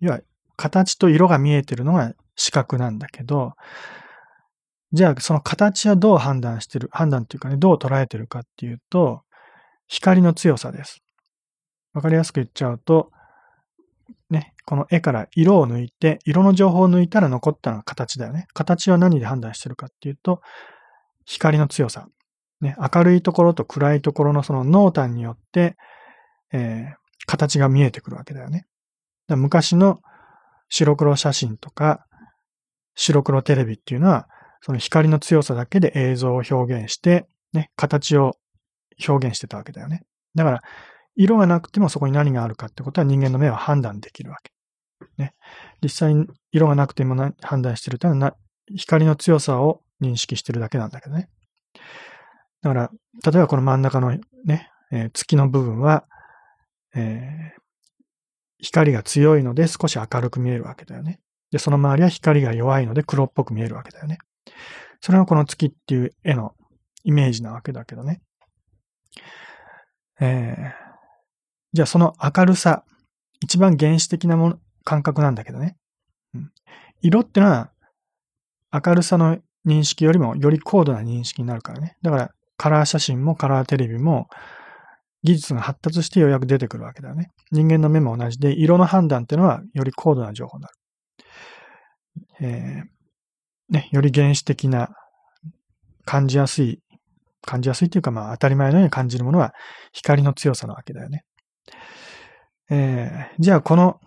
[0.00, 0.20] 要は、
[0.56, 3.54] 形と色が見えてるのが視覚なんだけど、
[4.92, 9.22] じゃあ、その形はどう判断してる、判断っていうかね、どう捉えてるかっていうと、
[9.86, 11.02] 光の強さです。
[11.92, 13.10] わかりやすく言っちゃうと、
[14.28, 18.46] ね、この絵から色を抜いて、色の情報を抜いたら残ったのは形だよね。
[18.54, 20.40] 形は何で判断してるかっていうと、
[21.24, 22.06] 光の強さ。
[22.60, 25.76] ね、明るいところと暗いところのその濃淡によって、
[26.52, 26.94] えー、
[27.26, 28.66] 形が見えてくるわけだよね。
[29.28, 30.00] 昔の
[30.68, 32.04] 白黒写真とか
[32.94, 34.28] 白黒テレビっていうのは、
[34.60, 38.32] その光の強さだけで映像を表現して、ね、形を
[39.06, 40.02] 表現してたわけだよね。
[40.34, 40.62] だから、
[41.16, 44.52] 色がなくてもそこに何があるかってことは人間の目は判断できるわけ。
[45.16, 45.34] ね。
[45.82, 48.36] 実際に色がなくても判断してるというのは
[48.76, 51.28] 光の強さを認識してるだけなんだけどね。
[52.62, 52.90] だから、
[53.24, 56.04] 例えばこの真ん中のね、えー、月の部分は、
[56.94, 57.60] えー、
[58.58, 61.20] 光が強いので少し明るく見えるわけだよね。
[61.50, 64.18] で、その周りは光が弱いので黒っぽく見えるわけだよね。
[65.00, 66.54] それがこの月っていう絵の
[67.04, 68.20] イメージなわけだけどね。
[70.20, 70.89] えー、
[71.72, 72.84] じゃあその明るさ、
[73.42, 75.76] 一番原始的なもの感覚なんだけどね。
[76.34, 76.50] うん、
[77.00, 77.70] 色ってのは
[78.72, 81.96] 明るさの認識よりもより高度な認識になるからね。
[82.02, 84.28] だからカラー写真もカラーテレビも
[85.22, 87.30] 技術が発達してようやく出てくるわけだよね。
[87.50, 90.74] 人間の目も同じで、色の判断っていうのはより高度な情報になる。
[92.40, 94.90] えー、ね、より原始的な、
[96.06, 96.80] 感じやすい、
[97.42, 99.54] 感じやすいというか、まあ当たり前のように感じるものは
[99.92, 101.24] 光の強さなわけだよね。
[102.70, 104.00] えー、じゃあこの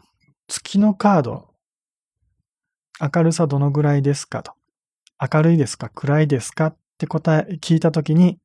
[0.48, 1.50] 月のカード、
[3.16, 4.54] 明るさどのぐらいですかと。
[5.20, 8.40] 明るいですか暗いですかって答え、聞いたときに、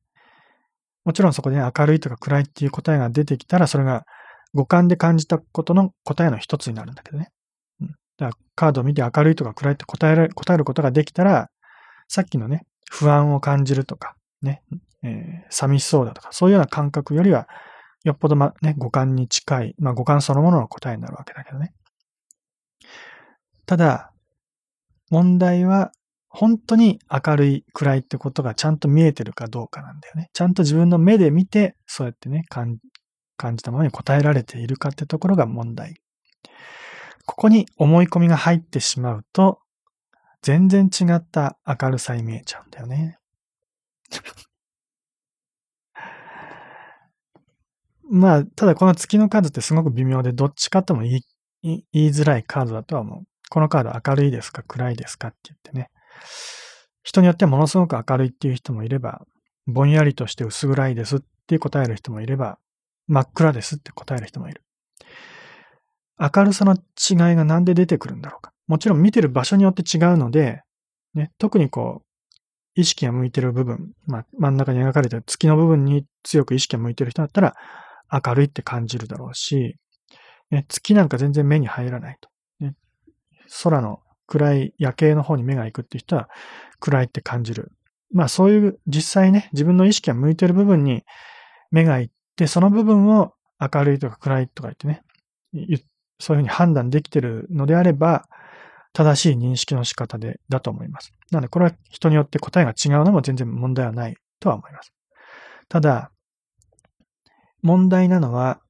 [1.05, 4.05] もちろんそこで、ね、明るいとか暗いっていう答えが出てきたら、それが
[4.53, 7.31] 五感で感じたことの答えの一つになるんだけどね。
[7.81, 11.49] うん、だからカードを見て明るいとか暗いって答える答えることができたら、
[12.07, 14.63] さっきのね、不安を感じるとか、ね、
[15.03, 17.47] えー、寂しそうだとか、そういうような感覚よりは、
[18.03, 21.73] よっぽどま、ね、五感に近い、まあ五感そのものの答えになるわけだけどね。
[23.65, 24.11] ただ、
[25.09, 25.91] 問題は、
[26.29, 30.29] 本当に明るい、暗いってことがちゃんと見えてるかどうかなんだよね。
[30.33, 32.79] ちゃんと自分の目で見て、そうやってね、感
[33.55, 35.95] じたままに答えられているかってところが問題。
[37.25, 39.59] ここに思い込みが入ってしまうと、
[40.41, 43.17] 全然違った明るさに見えちゃうんだよね。
[48.09, 51.23] まあ、ただこの月のカードってすごく微妙で、どっちかとも言い
[51.61, 53.23] 言いづらいカードだとは思う。
[53.49, 55.89] このカード明るいですか暗いですかって言ってね。
[57.03, 59.25] 人によってはものすごく明るいっていう人もいれば、
[59.67, 62.57] ぼんやりとして薄暗いですって答える人もいれば、
[63.07, 64.63] 真っ暗ですって答える人もいる。
[66.19, 68.51] 明るさの違いがなんで出てくるんだろうか。
[68.67, 70.61] もちろん見てる場所によって違うので、
[71.13, 72.05] ね、特にこう、
[72.75, 77.55] 意識が向いてる部分、まあ、真ん中に描かれてる月の部分に強く意識が向いてる人だったら、
[78.11, 79.77] 明るいって感じるだろうし、
[80.51, 82.29] ね、月なんか全然目に入らないと。
[82.59, 82.75] ね、
[83.63, 86.29] 空の暗い夜景の方に目が行くっていう人は
[86.79, 87.71] 暗いって感じる。
[88.11, 91.03] まあそういう実際ね、自分の意識が向いてる部分に
[91.71, 95.03] 目が行って、その部分を明るいとか暗いとか言ってね、
[96.19, 98.27] そういうふうに判断できてるのであれば、
[98.93, 101.13] 正しい認識の仕方で、だと思います。
[101.31, 104.93] なので、これは人によって答えが違うのも全然問題はないとは思います。
[105.67, 106.11] ただ、
[107.61, 108.61] 問題なのは、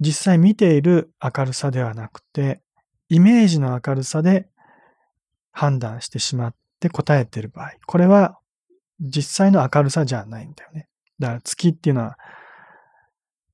[0.00, 2.60] 実際見ている明るさではなくて、
[3.08, 4.48] イメージの明るさで
[5.50, 7.72] 判断してしまって答えている場合。
[7.86, 8.38] これは
[9.00, 10.88] 実際の明るさじゃないんだよね。
[11.18, 12.18] だから月っていうのは、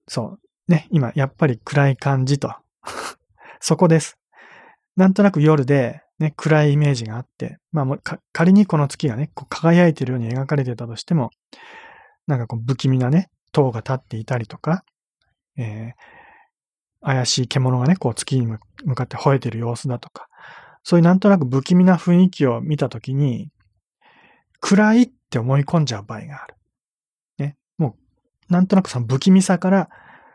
[0.07, 2.55] そう、ね、今やっぱり暗い感じと。
[3.61, 4.18] そこです。
[4.97, 11.30] なんとなく夜で、ね、暗いイメージがあって、まあもう仮にこの月がね、こう輝いているように描かれてたとしても、
[12.26, 14.85] なんかこう不気味なね、塔が立っていたりとか、
[15.57, 18.59] えー、怪しい獣がね、こう月に向
[18.95, 20.29] かって吠えてる様子だとか、
[20.83, 23.51] そういうなんとなく不気味な雰囲気を見たときに、
[24.61, 26.55] 暗いって思い込んじゃう場合がある。
[27.39, 27.57] ね。
[27.79, 27.97] も
[28.51, 29.89] う、なんとなくその不気味さから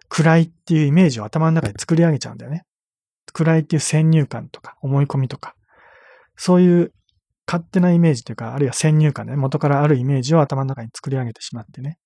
[0.07, 2.65] 暗いっていうイメージを頭の中で作り上げちゃうんだよね。
[3.33, 5.55] 暗いっていう先入観とか思い込みとか、
[6.35, 6.93] そういう
[7.47, 11.97] 勝手なイメージというか、あるいは先入観ね、元からあるイメージを頭の中に作り上げてしまってね。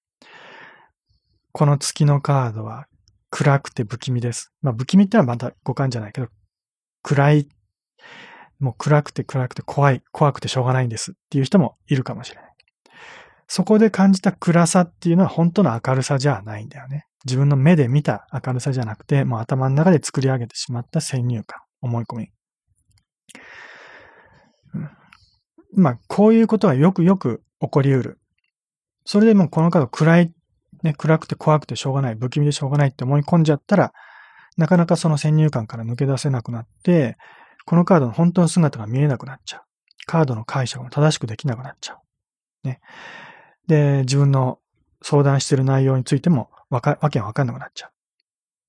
[1.54, 2.88] この月のカードは
[3.30, 4.52] 暗くて不気味です。
[4.64, 6.28] まあ不気味ってのはまた五感じゃないけど、
[7.04, 7.48] 暗い、
[8.60, 12.54] もう暗くて暗くて怖い、怖くてしょうがないんですっていう人もいるかもしれない。
[13.48, 17.06] そこで感じた暗さっていうのは本当の明るさじゃないんだよね。
[17.24, 22.32] 自分の目で見た明るさじゃなくて、もう頭の中で作り上げてしまった先入観、思い込み。
[25.76, 28.20] まあ、こういうことはよくよく起こり得る。
[29.06, 30.34] それでもこのカード暗い、
[30.84, 33.94] ね、暗くて怖くてしょうがない、不気味でしょうがないって思い込んじゃったら、
[34.58, 37.18] なかなかその先入観から抜け出せなくなって、
[37.66, 39.62] このカードの本当の姿が見えなくなっちゃう。
[40.06, 41.94] カードの解釈も正しくできなくなっちゃ
[42.64, 42.68] う。
[42.68, 42.82] ね。
[43.68, 44.60] で、自分の
[45.02, 47.90] 相談してる内容についてもわか、わけがわかんなくなっちゃ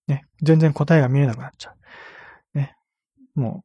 [0.09, 0.13] う。
[0.13, 0.25] ね。
[0.43, 1.75] 全然答えが見えなくなっちゃ
[2.55, 2.59] う。
[2.59, 2.77] ね。
[3.35, 3.65] も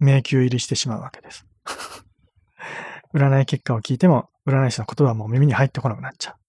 [0.00, 1.46] う、迷宮入りしてしまうわけです。
[3.14, 6.43] 占い結果を聞いても、占い師の言葉も耳に入ってこなくなっちゃう。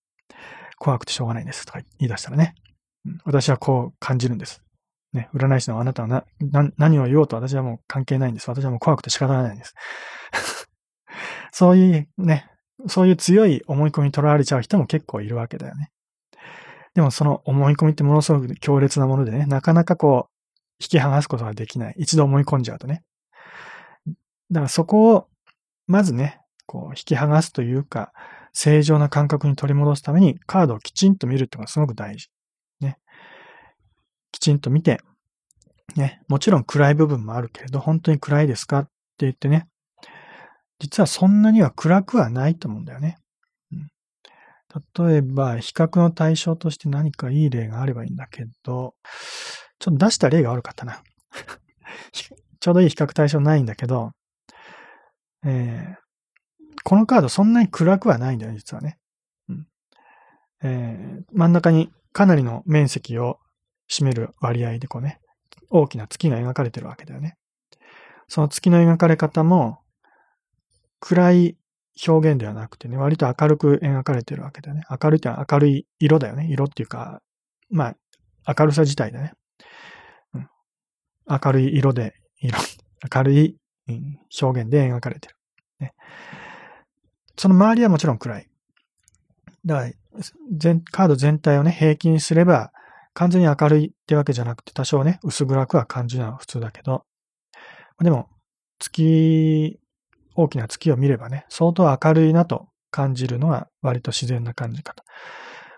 [0.86, 2.54] 怖くてしょうがないんですとか言い出したらね。
[3.24, 4.62] 私はこう感じるんです。
[5.14, 8.48] ね、占い師のあなたはな、な、何を言おうと私はもう関係ないんです。
[8.52, 9.74] 私はもう怖くて仕方がないんです。
[11.52, 12.52] そういうね、
[12.86, 15.90] そういう強い思い込みにとらわれちゃう人も結構いるわけだよね。
[16.94, 20.32] でもその思い込みってものすごく強烈なものでね、なかなかこう、
[20.80, 21.96] 引き剥がすことができない。
[21.98, 23.02] 一度思い込んじゃうとね。
[24.52, 25.28] だからそこを、
[25.88, 28.14] まずね、こう、引き剥がすというか、
[28.56, 32.30] 正常な感覚に取り戻すためにカードをきちんと見るってのがすごく大事。
[32.80, 32.98] ね。
[34.32, 35.02] きちんと見て、
[35.98, 36.22] ね。
[36.30, 38.90] もちろん暗い部分もあるけれど、本当に暗いですかって
[39.20, 39.68] 言ってね。
[40.80, 43.18] 実はそんなには暗くはないと思うんだよね。
[43.74, 48.96] うん、例えば、比較の対象として何かいい例があればいいんだけど、
[49.80, 51.04] ちょっと出した例が悪かったな。
[52.62, 54.12] ちょうどいい比較対象ないんだけど、
[55.44, 56.05] えー、
[56.86, 59.00] このカードそんなに暗くはないんだよ、実はね。
[59.50, 59.68] うん
[60.64, 63.40] えー、真ん中にかなりの面積を
[63.92, 65.20] 占める割合でこうね、
[65.72, 67.38] 大きな月が描かれてるわけだよね。
[68.28, 69.80] その月の描かれ方も
[71.00, 71.58] 暗い
[72.08, 74.84] 表現ではなくてね、割と明るく描かれてるわけだよね。
[74.90, 76.48] 明るいってのは明るい色だよね。
[76.52, 77.20] 色っていうか、
[77.72, 77.96] ま
[78.46, 79.34] あ、明るさ自体だね。
[80.36, 80.48] うん、
[81.28, 82.60] 明るい色で、色、
[83.12, 83.58] 明るい
[84.40, 85.36] 表現で描かれてる。
[85.80, 85.94] ね、
[87.38, 88.50] その周りはもちろん暗い。
[89.66, 89.92] だから、
[90.56, 92.72] 全、カード全体をね、平均すれば、
[93.14, 97.04] 完全に明るいってわけじゃなくて、多少ね、薄暗くは感じるのは普通だけど、
[98.02, 98.30] でも、
[98.80, 99.80] 月、
[100.36, 105.04] 大きな月を見ればね、相当明るいなと感じるのは割と自然な感じ方。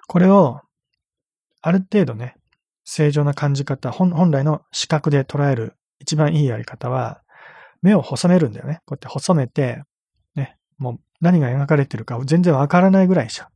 [0.07, 0.61] これを、
[1.61, 2.35] ある程度ね、
[2.83, 7.21] 正常な感じ方、本来の視覚で捉える一番いいやり方は、
[7.81, 8.81] 目を細めるんだよね。
[8.85, 9.83] こうやって細めて、
[10.77, 13.49] もう何が描かれてるか全然わからないぐらいにしちゃ。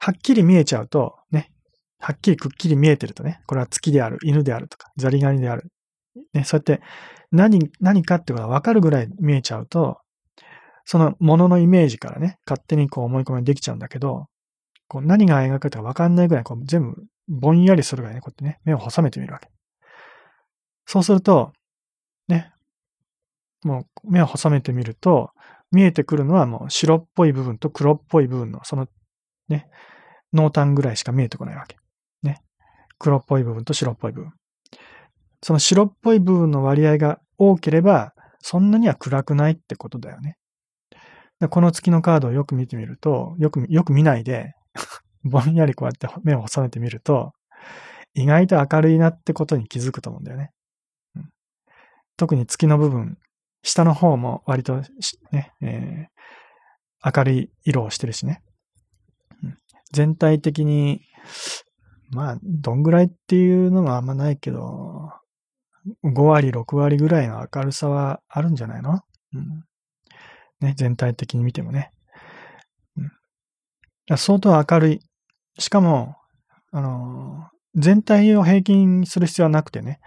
[0.00, 1.50] はっきり見えちゃうと、ね、
[1.98, 5.70] はっきりくっきり見えてるとね、これは月である、犬であるとか、ザリガニである。
[6.32, 6.82] ね、そうやって
[7.30, 9.98] 何、何かってことがわかるぐらい見えちゃうと、
[10.84, 14.26] そのもののイメージからね、勝手にこう思い込みできちゃうんだけど、
[14.88, 19.48] こう何が描かれたかわかんないぐらい、こう全部ぼんやりするぐらいね、こうやってね、目を細めてみるわけ。
[20.86, 21.52] そうすると、
[22.28, 22.52] ね、
[23.62, 25.30] もう目を細めてみると、
[25.70, 28.86] 見えてくるのはもう白っぽい部分と黒っぽい部分の、その
[29.48, 29.68] ね、
[30.32, 31.76] 濃淡ぐらいしか見えてこないわけ。
[32.22, 32.42] ね。
[32.98, 34.32] 黒っぽい部分と白っぽい部分。
[35.42, 40.36] その白っぽい部分の割合が多ければ、そんなには暗くないってことだよね。
[41.50, 44.54] この月のカードをよく見てみると、よく、よく見ないで
[45.22, 47.32] ぼんやりこうやって目を細めてみると、
[48.14, 50.50] 意外と明るいなってことに気づくと思うんだよね。
[51.14, 51.30] うん、
[52.16, 53.18] 特に月の部分、
[53.62, 54.82] 下の方も割と
[55.32, 58.42] ね、えー、明るい色をしてるしね。
[59.92, 61.00] 全体的に、
[62.10, 65.10] まあ、どんぐらいっていうのがあんまないけど、
[66.04, 69.00] 5割、6割ぐらいの明るさはあるんじゃないの？
[69.34, 69.64] うん。
[70.60, 71.92] ね、全体的に見てもね。
[72.96, 75.00] うん、相当明るい。
[75.58, 76.16] しかも、
[76.70, 80.00] あの、全体を平均する必要はなくてね、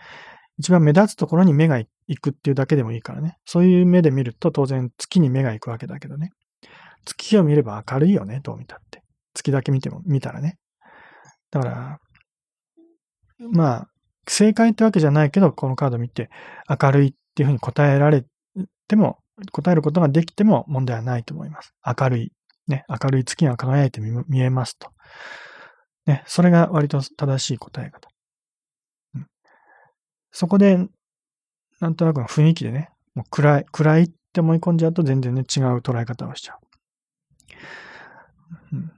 [0.57, 1.89] 一番目立つところに目が行
[2.19, 3.37] くっていうだけでもいいからね。
[3.45, 6.31] そういう目で見ると当然月に目が行くわけだけどね。
[7.05, 9.03] 月を見れば明るいよね、どう見たって。
[9.33, 10.57] 月だけ見ても、見たらね。
[11.51, 11.99] だから、
[13.51, 13.87] まあ、
[14.27, 16.29] 正解ってわけじゃないけど、このカード見て、
[16.69, 18.25] 明るいっていうふうに答えられ
[18.87, 19.17] ても、
[19.51, 21.73] 答えることができても問題はないと思います。
[21.85, 22.31] 明るい。
[22.67, 24.91] ね、明るい月が輝いて見えますと。
[26.05, 28.09] ね、それが割と正しい答え方。
[30.32, 30.88] そこで、
[31.79, 36.57] なんとなくの雰囲気でね、もう暗い、暗いって思い込んじゃうと全然ね、違う捉え方をしちゃう。
[38.73, 38.91] うん、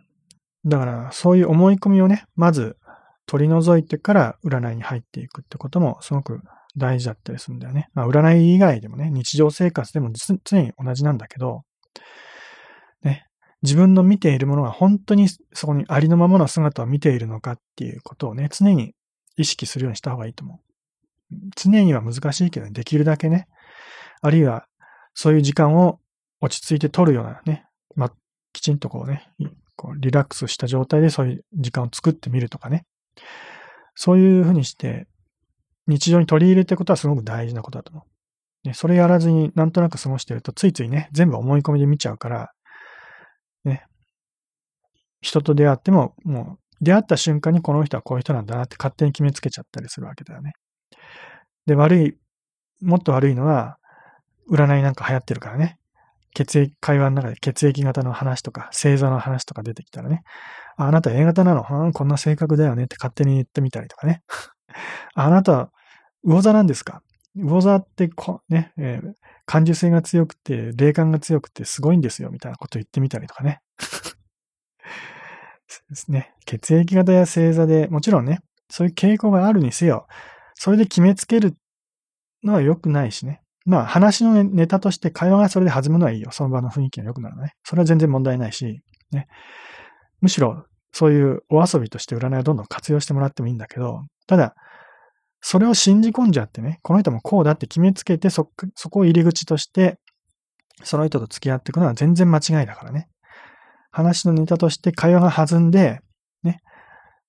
[0.66, 2.78] だから、そういう思い込みをね、まず
[3.26, 6.42] 取り除いてから占いに入っていくってこともすごく
[6.78, 7.90] 大事だったりするんだよね。
[7.94, 11.64] まあ、占い以外でもね、日常生活でも常に同じなんだけど、
[13.04, 13.28] ね、
[13.62, 18.94] 自分の見ているものが本当にそこにありのままの姿を見ているのかっていうことをね、常に
[19.38, 20.63] 意識するようにした方がいいと思う。
[21.56, 23.48] 常には難しいけど、できるだけね、
[24.22, 24.68] あるいは
[25.14, 26.00] そういう時間を
[26.42, 27.66] 落ち着いて取るようなね、
[27.96, 28.12] ま、
[28.52, 29.30] きちんとこうね、
[29.76, 32.86] こうリラックスした状態でそういう時間を作ってみるとかね。
[33.96, 35.08] そういうふうにして、
[35.88, 38.06] 日常に取り入れていくことはすごく大事なことだと思
[38.64, 38.68] う。
[38.68, 42.52] ね、それやらずになんとなく過ごしてると、ついついね、全部思い込みで見ちゃうから、
[43.66, 43.86] ね、
[45.22, 50.54] 人と出会っても、もう、出会った瞬間にこの人はこういう人なんだなって勝手に決めつけちゃったりするわけだよね。
[51.66, 52.18] で、悪い、
[52.82, 53.78] もっと悪いのは、
[54.52, 55.78] 占いなんか流行ってるからね。
[56.36, 60.24] 血液、会話の中で血液型の話とか、星座の話とか出てきたらね、
[60.78, 64.24] あなた A 型なの、うん、こんな性格だよねって勝手に言ってみたりとかね。
[65.14, 65.72] あなた、
[66.24, 67.02] 魚座なんですか？
[67.36, 69.14] 魚座ってこ、ね、えー、
[69.46, 73.62] 感受性が強くて、霊感が強くてすごいんですよ、みたいなこと言ってみたりとかね。
[75.90, 76.34] で すね。
[76.46, 78.40] 血液型や星座で、もちろんね、
[78.70, 80.08] そういう傾向があるにせよ、
[80.64, 81.58] それで決めつける
[82.42, 83.42] のは良くないしね。
[83.66, 86.30] まあ話のネタとして会話がそれで弾むのはいいよ。
[86.32, 87.52] その場の雰囲気が良くなるのね。
[87.66, 88.80] それは全然問題ないし、
[89.12, 89.28] ね。
[90.22, 94.56] むしろそういうお遊びとして占いをどんどん活用してもらってもいいんだけど、ただ、
[95.42, 100.00] それを信じ込んじゃってね、この人もこうだって決めつけてそ、そこを入り口として、
[100.82, 103.10] その人と付き合っていくのは全然間違いだからね。
[103.92, 106.00] 話のネタとして会話が弾んで、
[106.42, 106.62] ね。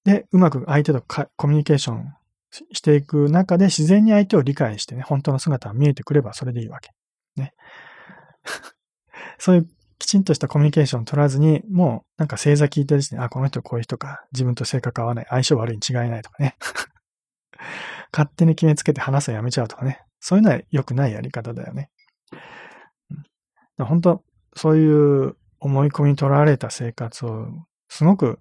[0.04, 1.02] で、うまく相手と
[1.36, 2.14] コミュニケーション
[2.72, 6.90] していく中で自然に相手を理解してね、本当の姿が見えてくればそれでいいわけ。
[7.36, 7.54] ね。
[9.38, 16.56] そういうきちんとしたコミュニケーションを取らずに、もうなんか星座聞いてですね、あ、この人こういう人か、自分と性格合わない、相性悪いに違いないとかね。
[18.12, 20.02] 勝手に決めつけて話すのやめちゃうとかね。
[20.20, 21.90] そういうのは良くないやり方だよね。
[23.78, 24.22] 本当
[24.54, 27.48] そういう思い込みに取らわれた生活を
[27.88, 28.38] すごく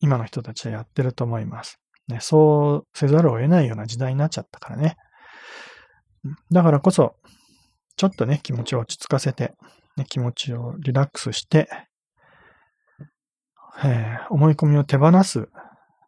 [0.00, 1.78] 今の人たちはやってると思います。
[2.08, 4.96] ね、そうせざるを得ないような時代になっちゃったからね。
[6.50, 7.16] だからこそ、
[7.96, 9.54] ちょっとね、気持ちを落ち着かせて、
[9.96, 11.68] ね、気持ちをリラックスして、
[13.84, 15.44] えー、思い込みを手放すっ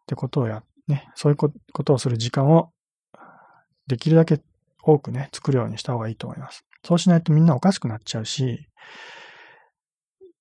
[0.05, 1.49] てことをや、ね、そういうこ
[1.83, 2.71] とをする時間を
[3.87, 4.41] できるだけ
[4.83, 6.65] 多くね、作るようにした方がいいと思います。
[6.85, 8.67] そうしないとみんなおかしくなっちゃうし、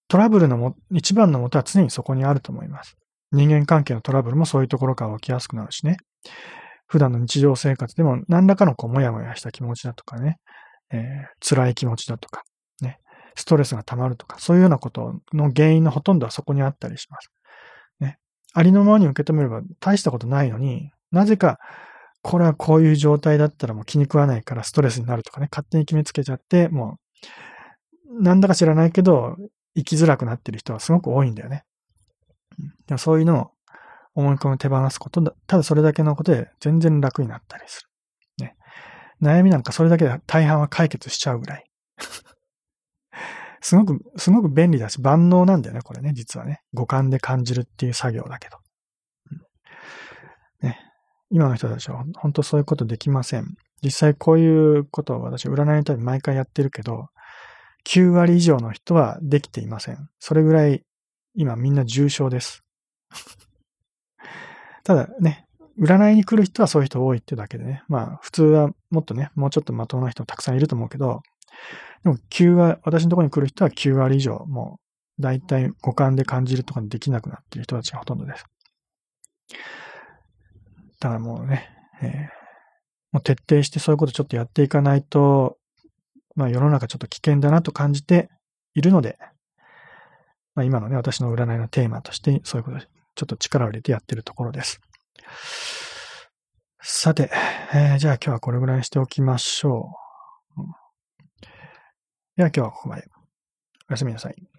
[0.09, 2.97] トラブルのも、一番のもとは常にそこにあると思います。
[3.33, 5.97] 人間関係のトラブルもそういうところから起きやすくなるしね。
[6.87, 10.39] 普段の日常生活でも何らかのこう、もやもやした気持ちだとかね、
[10.91, 12.45] えー、辛い気持ちだとか、
[12.81, 12.99] ね、
[13.35, 17.31] ストレスが溜まるとか、そういうようなことの原因のほとんどはそこにあったりします。
[18.01, 18.19] ね。
[18.55, 21.59] ありのままに受け止めれば大したことないのに、なぜか、
[22.23, 26.99] これはこういう状態だったらもう気に食わないからストレスになるとかね、勝手に決めつけちゃって、も
[28.11, 29.37] う、なんだか知らないけど、
[29.77, 31.65] 生きづらくなってる人はすごく多いんだよね。
[32.97, 33.51] そういうのを
[34.15, 37.83] 思い込み手放すことだ、ただそれだけのことで全然楽になったりす
[38.39, 38.45] る。
[38.45, 38.57] ね。
[39.23, 41.65] 悩みなんかそれだけで大半は解決しちゃうぐらい。
[43.61, 46.63] すごく、すごく便利だし、万能なんだよね、これね、実はね。
[46.73, 48.59] 五感で感じるっていう作業だけど。
[50.63, 50.79] ね。
[51.31, 53.57] 今の人たちは本当そういうことできません。
[53.83, 57.09] 実際こういうことを私、占いのために毎回やってるけど、
[57.87, 60.09] 9割以上の人はできていません。
[60.19, 60.85] それぐらい
[61.39, 62.65] 今みんな重症です。
[64.83, 65.47] ただね、
[65.79, 67.85] 占いに来る人はそういう人多いってだけでね。
[67.87, 71.23] まあ普通はもっとね、もうちょっとまともな人もたくさんいると思うけど、
[72.03, 74.81] でも9割、私のところに来る人は9割以上、も
[75.19, 78.45] う大体五感で感じるとかできなくなっている人たちがほとんどです。
[80.99, 81.71] だからもうね、
[82.03, 82.11] えー、
[83.13, 85.57] もう徹底してそういうことちょっとやっていかないと、
[86.35, 88.29] まあ世の中ちょっと危険だなと感じて
[88.75, 89.17] いるので、
[90.59, 94.81] まあ、今のね、私の占いのテーマとして、そういうことで、ちょっと力を入れてやってるところです。
[96.81, 97.31] さて、
[97.73, 99.93] えー、じゃあ今日はこれぐらいにしておきましょ
[100.57, 100.63] う。
[102.37, 103.05] では今日はここまで。
[103.89, 104.58] おやすみなさい。